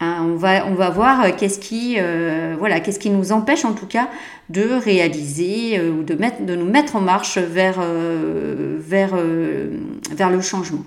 Hein, 0.03 0.27
on, 0.27 0.35
va, 0.35 0.67
on 0.67 0.75
va 0.75 0.91
voir 0.91 1.23
euh, 1.23 1.31
qu'est-ce 1.37 1.61
qui, 1.61 1.95
euh, 1.97 2.57
voilà, 2.59 2.81
qu'est-ce 2.81 2.99
qui 2.99 3.11
nous 3.11 3.31
empêche 3.31 3.65
en 3.65 3.73
tout 3.73 3.87
cas 3.87 4.09
de 4.49 4.63
réaliser 4.63 5.79
euh, 5.79 5.93
ou 5.93 6.03
de, 6.03 6.19
de 6.45 6.57
nous 6.57 6.65
mettre 6.65 6.97
en 6.97 7.01
marche 7.01 7.39
vers, 7.39 7.81
vers, 7.81 9.15
vers 9.15 10.31
le 10.31 10.41
changement. 10.41 10.83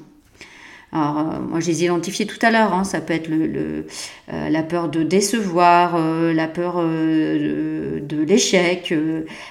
Alors, 0.95 1.17
euh, 1.19 1.39
moi, 1.41 1.59
je 1.59 1.67
les 1.67 1.83
ai 1.83 1.85
identifiés 1.87 2.25
tout 2.25 2.39
à 2.41 2.51
l'heure. 2.51 2.73
Hein. 2.73 2.85
Ça 2.85 3.01
peut 3.01 3.13
être 3.13 3.29
euh, 3.29 3.83
la 4.27 4.63
peur 4.63 4.87
de 4.87 5.03
décevoir, 5.03 5.95
euh, 5.97 6.33
la 6.33 6.47
peur 6.47 6.77
de, 6.77 8.23
l'échec, 8.25 8.93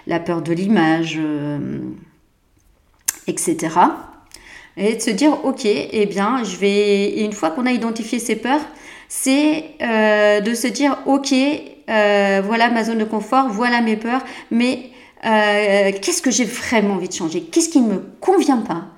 la 0.06 0.20
peur 0.20 0.40
de 0.40 0.54
l'image, 0.54 1.20
etc. 3.26 3.56
Et 4.78 4.96
de 4.96 5.00
se 5.00 5.10
dire, 5.10 5.44
ok, 5.44 5.66
eh 5.66 6.06
bien, 6.06 6.42
je 6.44 6.56
vais. 6.56 7.20
Une 7.22 7.32
fois 7.32 7.50
qu'on 7.50 7.66
a 7.66 7.72
identifié 7.72 8.18
ces 8.18 8.36
peurs, 8.36 8.64
c'est 9.08 9.64
de 9.80 10.54
se 10.54 10.66
dire, 10.66 10.96
ok, 11.04 11.34
voilà 11.86 12.70
ma 12.70 12.84
zone 12.84 12.98
de 12.98 13.04
confort, 13.04 13.48
voilà 13.50 13.82
mes 13.82 13.96
peurs, 13.96 14.24
mais 14.50 14.90
qu'est-ce 15.22 16.22
que 16.22 16.30
j'ai 16.30 16.46
vraiment 16.46 16.94
envie 16.94 17.08
de 17.08 17.14
changer? 17.14 17.42
Qu'est-ce 17.42 17.68
qui 17.68 17.80
ne 17.82 17.94
me 17.94 18.02
convient 18.20 18.62
pas? 18.62 18.93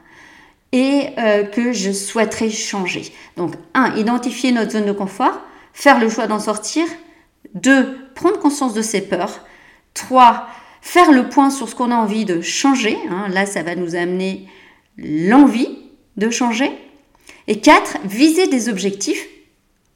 Et 0.73 1.09
euh, 1.19 1.45
que 1.45 1.73
je 1.73 1.93
souhaiterais 1.93 2.51
changer. 2.51 3.13
Donc, 3.37 3.55
un, 3.75 3.95
identifier 3.97 4.53
notre 4.53 4.73
zone 4.73 4.87
de 4.87 4.93
confort, 4.93 5.41
faire 5.73 6.01
le 6.01 6.09
choix 6.09 6.27
d'en 6.27 6.41
sortir. 6.41 6.87
Deux, 7.55 7.97
prendre 8.15 8.39
conscience 8.39 8.75
de 8.75 8.83
ses 8.83 9.01
peurs. 9.01 9.41
Trois, 9.95 10.49
faire 10.81 11.13
le 11.13 11.29
point 11.29 11.51
sur 11.51 11.69
ce 11.69 11.75
qu'on 11.75 11.91
a 11.91 11.97
envie 11.97 12.25
de 12.25 12.41
changer. 12.41 12.99
Hein. 13.11 13.29
là, 13.29 13.47
ça 13.47 13.63
va 13.63 13.75
nous 13.75 13.95
amener 13.95 14.49
l'envie 14.99 15.79
de 16.17 16.31
changer. 16.31 16.71
Et 17.47 17.61
quatre, 17.61 17.99
viser 18.05 18.49
des 18.49 18.69
objectifs, 18.69 19.27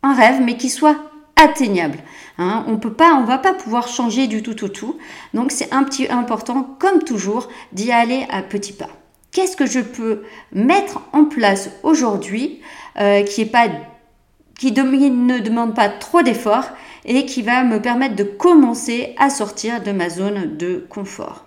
un 0.03 0.15
rêve, 0.15 0.41
mais 0.43 0.57
qui 0.57 0.71
soit 0.71 0.97
atteignable. 1.37 1.99
Hein. 2.39 2.65
on 2.69 2.77
peut 2.79 2.93
pas, 2.93 3.15
on 3.15 3.25
va 3.25 3.39
pas 3.39 3.53
pouvoir 3.53 3.89
changer 3.89 4.27
du 4.27 4.43
tout 4.43 4.65
au 4.65 4.69
tout. 4.69 4.97
Donc 5.35 5.53
c'est 5.53 5.73
un 5.73 5.83
petit 5.83 6.09
important, 6.09 6.77
comme 6.79 7.03
toujours, 7.03 7.49
d'y 7.73 7.93
aller 7.93 8.27
à 8.31 8.43
petits 8.43 8.73
pas 8.73 8.89
qu'est-ce 9.33 9.57
que 9.57 9.67
je 9.67 9.81
peux 9.81 10.23
mettre 10.53 11.01
en 11.13 11.25
place 11.25 11.71
aujourd'hui 11.83 12.61
euh, 12.99 13.23
qui, 13.23 13.43
est 13.43 13.47
pas, 13.47 13.69
qui 14.59 14.73
ne 14.73 15.39
demande 15.39 15.75
pas 15.75 15.89
trop 15.89 16.23
d'efforts 16.23 16.69
et 17.05 17.25
qui 17.27 17.43
va 17.43 17.65
me 17.65 17.81
permettre 17.81 18.17
de 18.17 18.25
commencer 18.25 19.15
à 19.19 19.31
sortir 19.31 19.83
de 19.83 19.93
ma 19.93 20.11
zone 20.11 20.57
de 20.57 20.87
confort. 20.89 21.45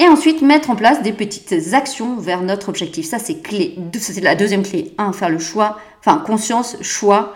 ensuite, 0.00 0.40
mettre 0.40 0.70
en 0.70 0.76
place 0.76 1.02
des 1.02 1.12
petites 1.12 1.74
actions 1.74 2.16
vers 2.16 2.42
notre 2.42 2.68
objectif. 2.68 3.06
Ça, 3.06 3.18
c'est 3.18 3.42
clé. 3.42 3.76
C'est 3.98 4.20
la 4.20 4.34
deuxième 4.34 4.62
clé. 4.62 4.94
Un, 4.98 5.12
faire 5.12 5.28
le 5.28 5.38
choix, 5.38 5.78
enfin, 6.00 6.22
conscience, 6.24 6.76
choix, 6.80 7.34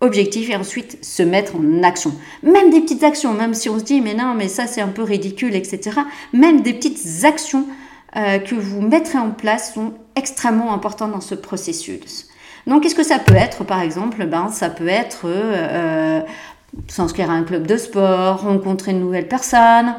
objectif, 0.00 0.50
et 0.50 0.56
ensuite 0.56 1.02
se 1.04 1.22
mettre 1.22 1.56
en 1.56 1.82
action. 1.82 2.12
Même 2.42 2.70
des 2.70 2.80
petites 2.80 3.02
actions, 3.02 3.32
même 3.32 3.54
si 3.54 3.68
on 3.68 3.78
se 3.78 3.84
dit, 3.84 4.00
mais 4.00 4.14
non, 4.14 4.34
mais 4.36 4.48
ça, 4.48 4.66
c'est 4.66 4.80
un 4.82 4.88
peu 4.88 5.02
ridicule, 5.02 5.54
etc. 5.54 6.00
Même 6.32 6.60
des 6.60 6.74
petites 6.74 7.24
actions 7.24 7.66
euh, 8.16 8.38
que 8.38 8.54
vous 8.54 8.80
mettrez 8.80 9.18
en 9.18 9.30
place 9.30 9.74
sont 9.74 9.92
extrêmement 10.14 10.72
importantes 10.72 11.12
dans 11.12 11.20
ce 11.20 11.34
processus. 11.34 12.28
Donc, 12.66 12.82
qu'est-ce 12.82 12.94
que 12.94 13.04
ça 13.04 13.18
peut 13.18 13.34
être, 13.34 13.64
par 13.64 13.80
exemple 13.80 14.24
ben, 14.26 14.48
Ça 14.48 14.70
peut 14.70 14.88
être 14.88 15.22
euh, 15.24 16.20
s'inscrire 16.88 17.30
à 17.30 17.34
un 17.34 17.42
club 17.42 17.66
de 17.66 17.76
sport, 17.76 18.42
rencontrer 18.42 18.92
une 18.92 19.00
nouvelle 19.00 19.28
personne, 19.28 19.96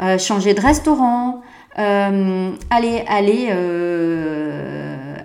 euh, 0.00 0.18
changer 0.18 0.54
de 0.54 0.60
restaurant, 0.60 1.42
aller, 1.76 3.04
aller, 3.08 3.48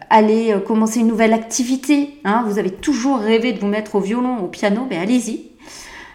aller 0.09 0.55
commencer 0.65 0.99
une 0.99 1.07
nouvelle 1.07 1.33
activité. 1.33 2.19
Hein. 2.23 2.43
Vous 2.47 2.59
avez 2.59 2.71
toujours 2.71 3.19
rêvé 3.19 3.53
de 3.53 3.59
vous 3.59 3.67
mettre 3.67 3.95
au 3.95 3.99
violon, 3.99 4.39
au 4.39 4.47
piano, 4.47 4.87
mais 4.89 4.97
allez-y. 4.97 5.51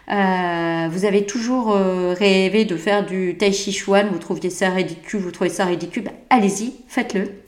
vous 0.07 1.05
avez 1.05 1.25
toujours 1.25 1.73
rêvé 1.73 2.65
de 2.65 2.75
faire 2.75 3.05
du 3.05 3.37
tai 3.37 3.51
chi 3.51 3.71
chuan, 3.71 4.07
vous 4.11 4.19
trouviez 4.19 4.49
ça 4.49 4.69
ridicule, 4.69 5.19
vous 5.19 5.31
trouvez 5.31 5.49
ça 5.49 5.65
ridicule, 5.65 6.03
ben, 6.03 6.13
allez-y, 6.29 6.73
faites-le. 6.87 7.45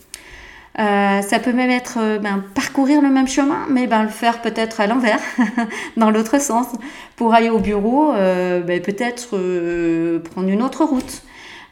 Euh, 0.80 1.22
ça 1.24 1.40
peut 1.40 1.54
même 1.54 1.72
être 1.72 1.98
euh, 2.00 2.20
ben, 2.20 2.44
parcourir 2.54 3.02
le 3.02 3.10
même 3.10 3.28
chemin, 3.28 3.66
mais 3.70 3.88
ben, 3.88 4.04
le 4.04 4.10
faire 4.10 4.42
peut-être 4.42 4.80
à 4.80 4.86
l'envers, 4.86 5.20
dans 5.98 6.12
l'autre 6.12 6.40
sens. 6.40 6.68
Pour 7.16 7.34
aller 7.34 7.50
au 7.50 7.58
bureau, 7.58 8.12
euh, 8.14 8.62
ben, 8.62 8.80
peut-être 8.80 9.30
prendre 10.20 10.50
une 10.50 10.62
autre 10.62 10.84
route. 10.86 11.24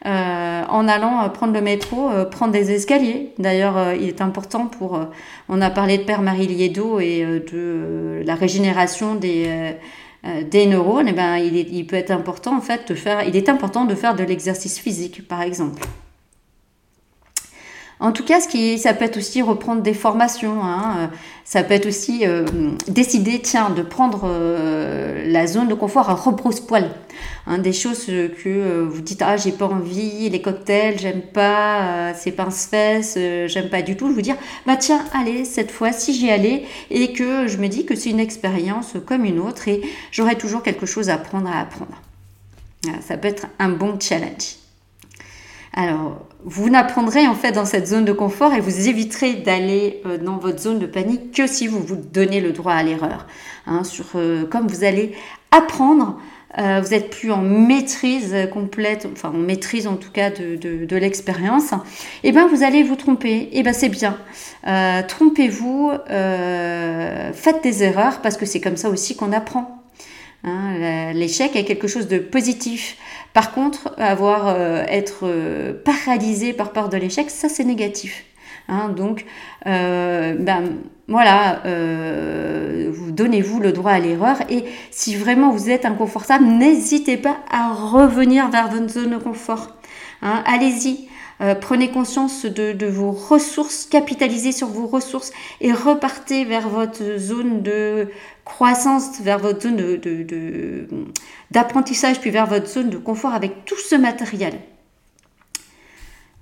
En 0.04 0.88
allant 0.88 1.28
prendre 1.30 1.52
le 1.54 1.60
métro, 1.60 2.10
prendre 2.30 2.52
des 2.52 2.70
escaliers. 2.70 3.32
D'ailleurs, 3.38 3.94
il 3.94 4.08
est 4.08 4.20
important 4.20 4.66
pour... 4.66 5.00
on 5.48 5.60
a 5.60 5.70
parlé 5.70 5.98
de 5.98 6.04
Père 6.04 6.22
Marie 6.22 6.46
Liedo 6.46 7.00
et 7.00 7.24
de 7.52 8.22
la 8.24 8.34
régénération 8.34 9.14
des 9.16 10.66
neurones, 10.66 11.08
et 11.08 11.12
ben, 11.12 11.36
il, 11.38 11.56
il, 11.56 11.86
peut 11.86 11.96
être 11.96 12.10
important 12.10 12.56
en 12.56 12.60
fait 12.60 12.88
de 12.88 12.94
faire, 12.94 13.26
il 13.26 13.36
est 13.36 13.48
important 13.48 13.84
de 13.84 13.94
faire 13.94 14.14
de 14.14 14.24
l'exercice 14.24 14.78
physique 14.78 15.26
par 15.26 15.42
exemple. 15.42 15.82
En 17.98 18.12
tout 18.12 18.24
cas, 18.24 18.40
ce 18.40 18.48
qui, 18.48 18.78
ça 18.78 18.92
peut 18.92 19.06
être 19.06 19.16
aussi 19.16 19.40
reprendre 19.40 19.80
des 19.80 19.94
formations. 19.94 20.62
Hein. 20.62 20.96
Euh, 20.98 21.06
ça 21.44 21.62
peut 21.62 21.72
être 21.72 21.86
aussi 21.86 22.26
euh, 22.26 22.44
décider, 22.88 23.40
tiens, 23.40 23.70
de 23.70 23.80
prendre 23.80 24.22
euh, 24.24 25.24
la 25.26 25.46
zone 25.46 25.68
de 25.68 25.74
confort 25.74 26.10
à 26.10 26.14
rebrousse-poil. 26.14 26.90
Hein, 27.46 27.58
des 27.58 27.72
choses 27.72 28.04
que 28.06 28.82
vous 28.82 29.00
dites, 29.00 29.22
ah, 29.22 29.38
j'ai 29.38 29.52
pas 29.52 29.64
envie, 29.64 30.28
les 30.28 30.42
cocktails, 30.42 30.98
j'aime 30.98 31.22
pas, 31.22 32.12
ces 32.12 32.32
pince-fesses, 32.32 33.16
j'aime 33.46 33.70
pas 33.70 33.80
du 33.80 33.96
tout. 33.96 34.08
Je 34.08 34.12
vous 34.12 34.20
dire, 34.20 34.36
bah 34.66 34.76
tiens, 34.76 35.02
allez, 35.14 35.46
cette 35.46 35.70
fois, 35.70 35.92
si 35.92 36.12
j'y 36.12 36.30
allais 36.30 36.64
et 36.90 37.12
que 37.12 37.46
je 37.46 37.56
me 37.56 37.68
dis 37.68 37.86
que 37.86 37.94
c'est 37.94 38.10
une 38.10 38.20
expérience 38.20 38.94
comme 39.06 39.24
une 39.24 39.38
autre 39.38 39.68
et 39.68 39.80
j'aurai 40.10 40.36
toujours 40.36 40.62
quelque 40.62 40.84
chose 40.84 41.08
à 41.08 41.14
apprendre 41.14 41.48
à 41.48 41.60
apprendre. 41.60 42.02
ça 43.00 43.16
peut 43.16 43.28
être 43.28 43.46
un 43.58 43.70
bon 43.70 43.98
challenge. 43.98 44.56
Alors, 45.72 46.25
vous 46.44 46.70
n'apprendrez 46.70 47.26
en 47.26 47.34
fait 47.34 47.52
dans 47.52 47.64
cette 47.64 47.86
zone 47.86 48.04
de 48.04 48.12
confort 48.12 48.54
et 48.54 48.60
vous 48.60 48.88
éviterez 48.88 49.34
d'aller 49.34 50.00
euh, 50.06 50.18
dans 50.18 50.38
votre 50.38 50.60
zone 50.60 50.78
de 50.78 50.86
panique 50.86 51.32
que 51.32 51.46
si 51.46 51.66
vous 51.66 51.80
vous 51.80 51.96
donnez 51.96 52.40
le 52.40 52.52
droit 52.52 52.72
à 52.72 52.82
l'erreur. 52.82 53.26
Hein, 53.66 53.82
euh, 54.14 54.46
comme 54.46 54.68
vous 54.68 54.84
allez 54.84 55.12
apprendre, 55.50 56.20
euh, 56.58 56.80
vous 56.80 56.94
êtes 56.94 57.10
plus 57.10 57.32
en 57.32 57.42
maîtrise 57.42 58.34
complète, 58.52 59.08
enfin 59.12 59.30
en 59.30 59.38
maîtrise 59.38 59.86
en 59.86 59.96
tout 59.96 60.10
cas 60.10 60.30
de, 60.30 60.96
l'expérience, 60.96 61.72
et 61.72 62.28
eh 62.28 62.32
bien 62.32 62.46
vous 62.46 62.62
allez 62.62 62.82
vous 62.82 62.96
tromper. 62.96 63.34
Et 63.34 63.58
eh 63.58 63.62
bien 63.62 63.72
c'est 63.72 63.88
bien. 63.88 64.16
Trompez-vous, 65.08 65.90
faites 66.08 67.62
des 67.62 67.82
erreurs 67.82 68.20
parce 68.22 68.36
que 68.36 68.46
c'est 68.46 68.60
comme 68.60 68.76
ça 68.76 68.88
aussi 68.88 69.16
qu'on 69.16 69.32
apprend. 69.32 69.85
Hein, 70.44 71.12
l'échec 71.12 71.56
est 71.56 71.64
quelque 71.64 71.88
chose 71.88 72.08
de 72.08 72.18
positif. 72.18 72.96
Par 73.32 73.52
contre, 73.52 73.94
avoir 73.98 74.48
euh, 74.48 74.82
être 74.88 75.24
euh, 75.24 75.72
paralysé 75.84 76.52
par 76.52 76.72
peur 76.72 76.88
de 76.88 76.96
l'échec, 76.96 77.28
ça 77.30 77.48
c'est 77.48 77.64
négatif. 77.64 78.24
Hein. 78.68 78.88
donc, 78.88 79.26
euh, 79.66 80.34
ben, 80.38 80.64
voilà, 81.06 81.60
vous 81.64 83.12
donnez-vous 83.12 83.60
le 83.60 83.72
droit 83.72 83.92
à 83.92 84.00
l'erreur 84.00 84.38
et 84.50 84.64
si 84.90 85.14
vraiment 85.14 85.50
vous 85.50 85.70
êtes 85.70 85.84
inconfortable, 85.84 86.46
n'hésitez 86.46 87.16
pas 87.16 87.36
à 87.48 87.72
revenir 87.72 88.48
vers 88.48 88.68
votre 88.68 88.88
zone 88.88 89.10
de 89.10 89.18
confort. 89.18 89.76
Hein. 90.22 90.42
Allez-y, 90.46 91.08
euh, 91.40 91.54
prenez 91.54 91.90
conscience 91.90 92.46
de, 92.46 92.86
vos 92.86 93.10
ressources, 93.10 93.86
capitalisez 93.86 94.52
sur 94.52 94.68
vos 94.68 94.86
ressources 94.86 95.32
et 95.60 95.72
repartez 95.72 96.44
vers 96.44 96.68
votre 96.68 97.18
zone 97.18 97.62
de 97.62 98.08
croissance, 98.44 99.20
vers 99.20 99.38
votre 99.38 99.62
zone 99.62 100.00
d'apprentissage, 101.50 102.20
puis 102.20 102.30
vers 102.30 102.46
votre 102.46 102.68
zone 102.68 102.90
de 102.90 102.96
confort 102.96 103.34
avec 103.34 103.64
tout 103.66 103.78
ce 103.78 103.96
matériel. 103.96 104.58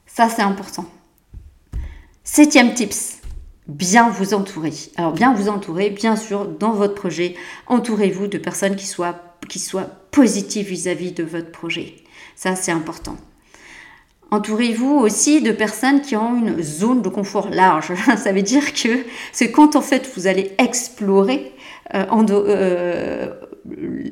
Ça, 0.06 0.28
c'est 0.28 0.42
important. 0.42 0.86
Septième 2.22 2.72
tips, 2.72 3.18
bien 3.66 4.08
vous 4.10 4.32
entourer. 4.32 4.72
Alors, 4.96 5.12
bien 5.12 5.34
vous 5.34 5.48
entourer, 5.48 5.90
bien 5.90 6.14
sûr, 6.14 6.46
dans 6.46 6.72
votre 6.72 6.94
projet, 6.94 7.34
entourez-vous 7.66 8.28
de 8.28 8.38
personnes 8.38 8.76
qui 8.76 8.86
soient, 8.86 9.20
positives 10.12 10.68
vis 10.68 10.86
à 10.86 10.94
-vis 10.94 11.12
de 11.12 11.24
votre 11.24 11.50
projet. 11.50 11.96
Ça, 12.36 12.54
c'est 12.54 12.70
important. 12.70 13.16
Entourez-vous 14.30 14.96
aussi 14.96 15.42
de 15.42 15.52
personnes 15.52 16.00
qui 16.00 16.16
ont 16.16 16.36
une 16.36 16.62
zone 16.62 17.02
de 17.02 17.08
confort 17.08 17.50
large. 17.50 17.92
Ça 18.16 18.32
veut 18.32 18.42
dire 18.42 18.72
que 18.72 19.04
c'est 19.32 19.50
quand 19.50 19.76
en 19.76 19.80
fait 19.80 20.10
vous 20.16 20.26
allez 20.26 20.52
explorer 20.58 21.52
euh, 21.94 22.04
euh, 22.30 23.28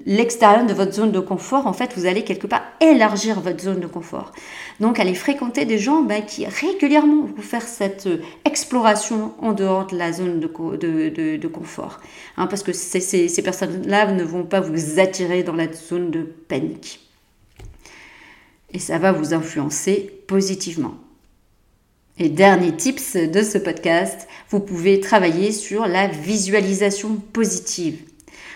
l'extérieur 0.07 0.67
de 0.67 0.75
votre 0.75 0.93
zone 0.93 1.11
de 1.11 1.21
confort, 1.21 1.67
en 1.67 1.73
fait 1.73 1.93
vous 1.97 2.07
allez 2.07 2.23
quelque 2.23 2.47
part 2.47 2.63
élargir 2.81 3.41
votre 3.41 3.61
zone 3.61 3.81
de 3.81 3.87
confort. 3.87 4.33
Donc 4.79 5.01
allez 5.01 5.15
fréquenter 5.15 5.65
des 5.65 5.79
gens 5.79 6.03
ben, 6.03 6.23
qui 6.23 6.47
régulièrement 6.47 7.25
vont 7.25 7.43
faire 7.43 7.63
cette 7.63 8.07
euh, 8.07 8.19
exploration 8.45 9.33
en 9.41 9.53
dehors 9.53 9.87
de 9.87 9.97
la 9.97 10.13
zone 10.13 10.39
de, 10.39 11.37
de, 11.37 11.49
confort. 11.49 11.99
Hein, 12.37 12.47
parce 12.47 12.63
que 12.63 12.73
ces 12.73 13.43
personnes-là 13.43 14.13
ne 14.13 14.25
vont 14.25 14.45
pas 14.45 14.61
vous 14.61 15.01
attirer 15.01 15.43
dans 15.43 15.55
la 15.55 15.73
zone 15.73 16.11
de 16.11 16.23
panique 16.23 17.01
et 18.73 18.79
ça 18.79 18.99
va 18.99 19.13
vous 19.13 19.35
influencer 19.35 20.11
positivement. 20.27 20.95
Et 22.19 22.29
dernier 22.29 22.77
tips 22.77 23.17
de 23.17 23.43
ce 23.43 23.59
podcast, 23.59 24.29
vous 24.51 24.61
pouvez 24.61 25.01
travailler 25.01 25.51
sur 25.51 25.87
la 25.87 26.09
visualisation 26.09 27.17
positive. 27.33 27.99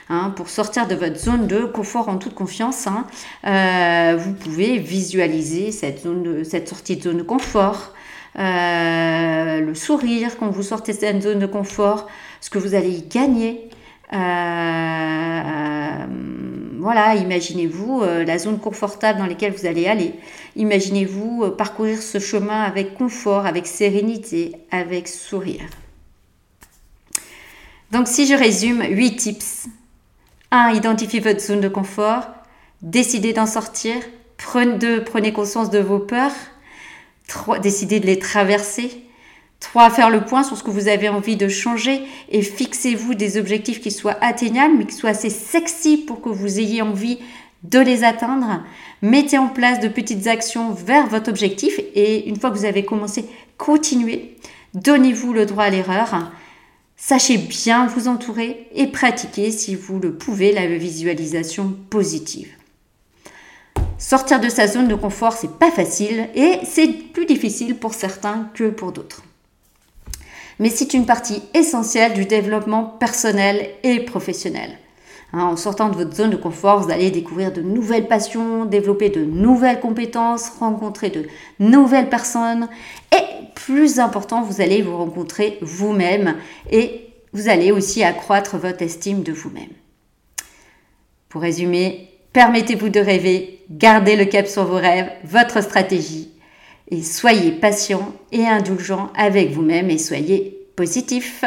Hein, 0.08 0.32
pour 0.36 0.48
sortir 0.50 0.86
de 0.86 0.94
votre 0.94 1.18
zone 1.18 1.48
de 1.48 1.64
confort 1.64 2.08
en 2.08 2.18
toute 2.18 2.34
confiance, 2.34 2.86
hein, 2.86 3.06
euh, 3.44 4.16
vous 4.16 4.34
pouvez 4.34 4.78
visualiser 4.78 5.72
cette, 5.72 6.02
zone 6.02 6.44
cette 6.44 6.68
sortie 6.68 6.96
de 6.96 7.02
zone 7.02 7.16
de 7.18 7.22
confort, 7.24 7.92
euh, 8.38 9.60
le 9.60 9.74
sourire 9.74 10.36
quand 10.38 10.50
vous 10.50 10.62
sortez 10.62 10.92
de 10.92 10.98
cette 10.98 11.22
zone 11.22 11.40
de 11.40 11.46
confort, 11.46 12.06
ce 12.40 12.50
que 12.50 12.58
vous 12.58 12.74
allez 12.74 12.90
y 12.90 13.02
gagner. 13.02 13.68
Euh, 14.12 16.06
voilà, 16.78 17.14
imaginez-vous 17.14 18.02
euh, 18.02 18.24
la 18.24 18.38
zone 18.38 18.58
confortable 18.58 19.18
dans 19.18 19.26
laquelle 19.26 19.52
vous 19.52 19.66
allez 19.66 19.86
aller. 19.86 20.14
Imaginez-vous 20.56 21.44
euh, 21.44 21.50
parcourir 21.50 22.02
ce 22.02 22.18
chemin 22.18 22.62
avec 22.62 22.94
confort, 22.94 23.46
avec 23.46 23.66
sérénité, 23.66 24.52
avec 24.70 25.08
sourire. 25.08 25.64
Donc 27.92 28.08
si 28.08 28.26
je 28.26 28.34
résume, 28.34 28.82
8 28.82 29.16
tips. 29.16 29.66
1. 30.50 30.72
Identifiez 30.72 31.20
votre 31.20 31.40
zone 31.40 31.60
de 31.60 31.68
confort. 31.68 32.26
Décidez 32.82 33.32
d'en 33.32 33.46
sortir. 33.46 33.94
2. 34.54 35.04
Prenez 35.04 35.32
conscience 35.32 35.70
de 35.70 35.78
vos 35.78 35.98
peurs. 35.98 36.34
3. 37.28 37.58
Décidez 37.58 38.00
de 38.00 38.06
les 38.06 38.18
traverser. 38.18 39.05
3. 39.60 39.90
Faire 39.90 40.10
le 40.10 40.24
point 40.24 40.42
sur 40.42 40.56
ce 40.56 40.62
que 40.62 40.70
vous 40.70 40.88
avez 40.88 41.08
envie 41.08 41.36
de 41.36 41.48
changer 41.48 42.02
et 42.30 42.42
fixez-vous 42.42 43.14
des 43.14 43.38
objectifs 43.38 43.80
qui 43.80 43.90
soient 43.90 44.16
atteignables 44.20 44.76
mais 44.78 44.86
qui 44.86 44.94
soient 44.94 45.10
assez 45.10 45.30
sexy 45.30 45.96
pour 45.96 46.20
que 46.20 46.28
vous 46.28 46.58
ayez 46.58 46.82
envie 46.82 47.18
de 47.62 47.78
les 47.78 48.04
atteindre. 48.04 48.62
Mettez 49.02 49.38
en 49.38 49.48
place 49.48 49.80
de 49.80 49.88
petites 49.88 50.26
actions 50.26 50.72
vers 50.72 51.06
votre 51.06 51.30
objectif 51.30 51.80
et 51.94 52.28
une 52.28 52.38
fois 52.38 52.50
que 52.50 52.56
vous 52.56 52.64
avez 52.64 52.84
commencé, 52.84 53.24
continuez. 53.58 54.36
Donnez-vous 54.74 55.32
le 55.32 55.46
droit 55.46 55.64
à 55.64 55.70
l'erreur. 55.70 56.30
Sachez 56.96 57.38
bien 57.38 57.86
vous 57.86 58.08
entourer 58.08 58.68
et 58.74 58.86
pratiquez 58.86 59.50
si 59.50 59.74
vous 59.74 59.98
le 59.98 60.14
pouvez 60.14 60.52
la 60.52 60.66
visualisation 60.66 61.76
positive. 61.90 62.50
Sortir 63.98 64.40
de 64.40 64.48
sa 64.48 64.66
zone 64.66 64.88
de 64.88 64.94
confort, 64.94 65.32
c'est 65.32 65.58
pas 65.58 65.70
facile 65.70 66.28
et 66.34 66.58
c'est 66.64 66.88
plus 66.88 67.26
difficile 67.26 67.76
pour 67.76 67.94
certains 67.94 68.50
que 68.54 68.68
pour 68.68 68.92
d'autres 68.92 69.22
mais 70.58 70.70
c'est 70.70 70.94
une 70.94 71.06
partie 71.06 71.42
essentielle 71.54 72.14
du 72.14 72.24
développement 72.24 72.84
personnel 72.84 73.68
et 73.82 74.00
professionnel. 74.00 74.78
Hein, 75.32 75.42
en 75.44 75.56
sortant 75.56 75.88
de 75.88 75.96
votre 75.96 76.14
zone 76.14 76.30
de 76.30 76.36
confort, 76.36 76.80
vous 76.82 76.90
allez 76.90 77.10
découvrir 77.10 77.52
de 77.52 77.60
nouvelles 77.60 78.08
passions, 78.08 78.64
développer 78.64 79.10
de 79.10 79.24
nouvelles 79.24 79.80
compétences, 79.80 80.50
rencontrer 80.60 81.10
de 81.10 81.26
nouvelles 81.58 82.08
personnes 82.08 82.68
et 83.12 83.22
plus 83.54 83.98
important, 83.98 84.42
vous 84.42 84.60
allez 84.60 84.82
vous 84.82 84.96
rencontrer 84.96 85.58
vous-même 85.60 86.36
et 86.70 87.08
vous 87.32 87.48
allez 87.48 87.72
aussi 87.72 88.04
accroître 88.04 88.56
votre 88.56 88.82
estime 88.82 89.22
de 89.22 89.32
vous-même. 89.32 89.72
Pour 91.28 91.42
résumer, 91.42 92.10
permettez-vous 92.32 92.88
de 92.88 93.00
rêver, 93.00 93.64
gardez 93.70 94.14
le 94.16 94.26
cap 94.26 94.46
sur 94.46 94.64
vos 94.64 94.76
rêves, 94.76 95.10
votre 95.24 95.62
stratégie 95.62 96.35
et 96.88 97.02
soyez 97.02 97.52
patient 97.52 98.12
et 98.32 98.46
indulgent 98.46 99.10
avec 99.16 99.50
vous-même 99.50 99.90
et 99.90 99.98
soyez 99.98 100.66
positif. 100.76 101.44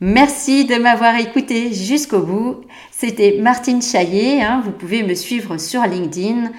Merci 0.00 0.64
de 0.64 0.74
m'avoir 0.76 1.14
écouté 1.16 1.72
jusqu'au 1.72 2.22
bout. 2.22 2.62
C'était 2.90 3.38
Martine 3.40 3.80
Chaillet. 3.80 4.42
Hein. 4.42 4.60
vous 4.64 4.72
pouvez 4.72 5.04
me 5.04 5.14
suivre 5.14 5.58
sur 5.58 5.82
LinkedIn 5.82 6.50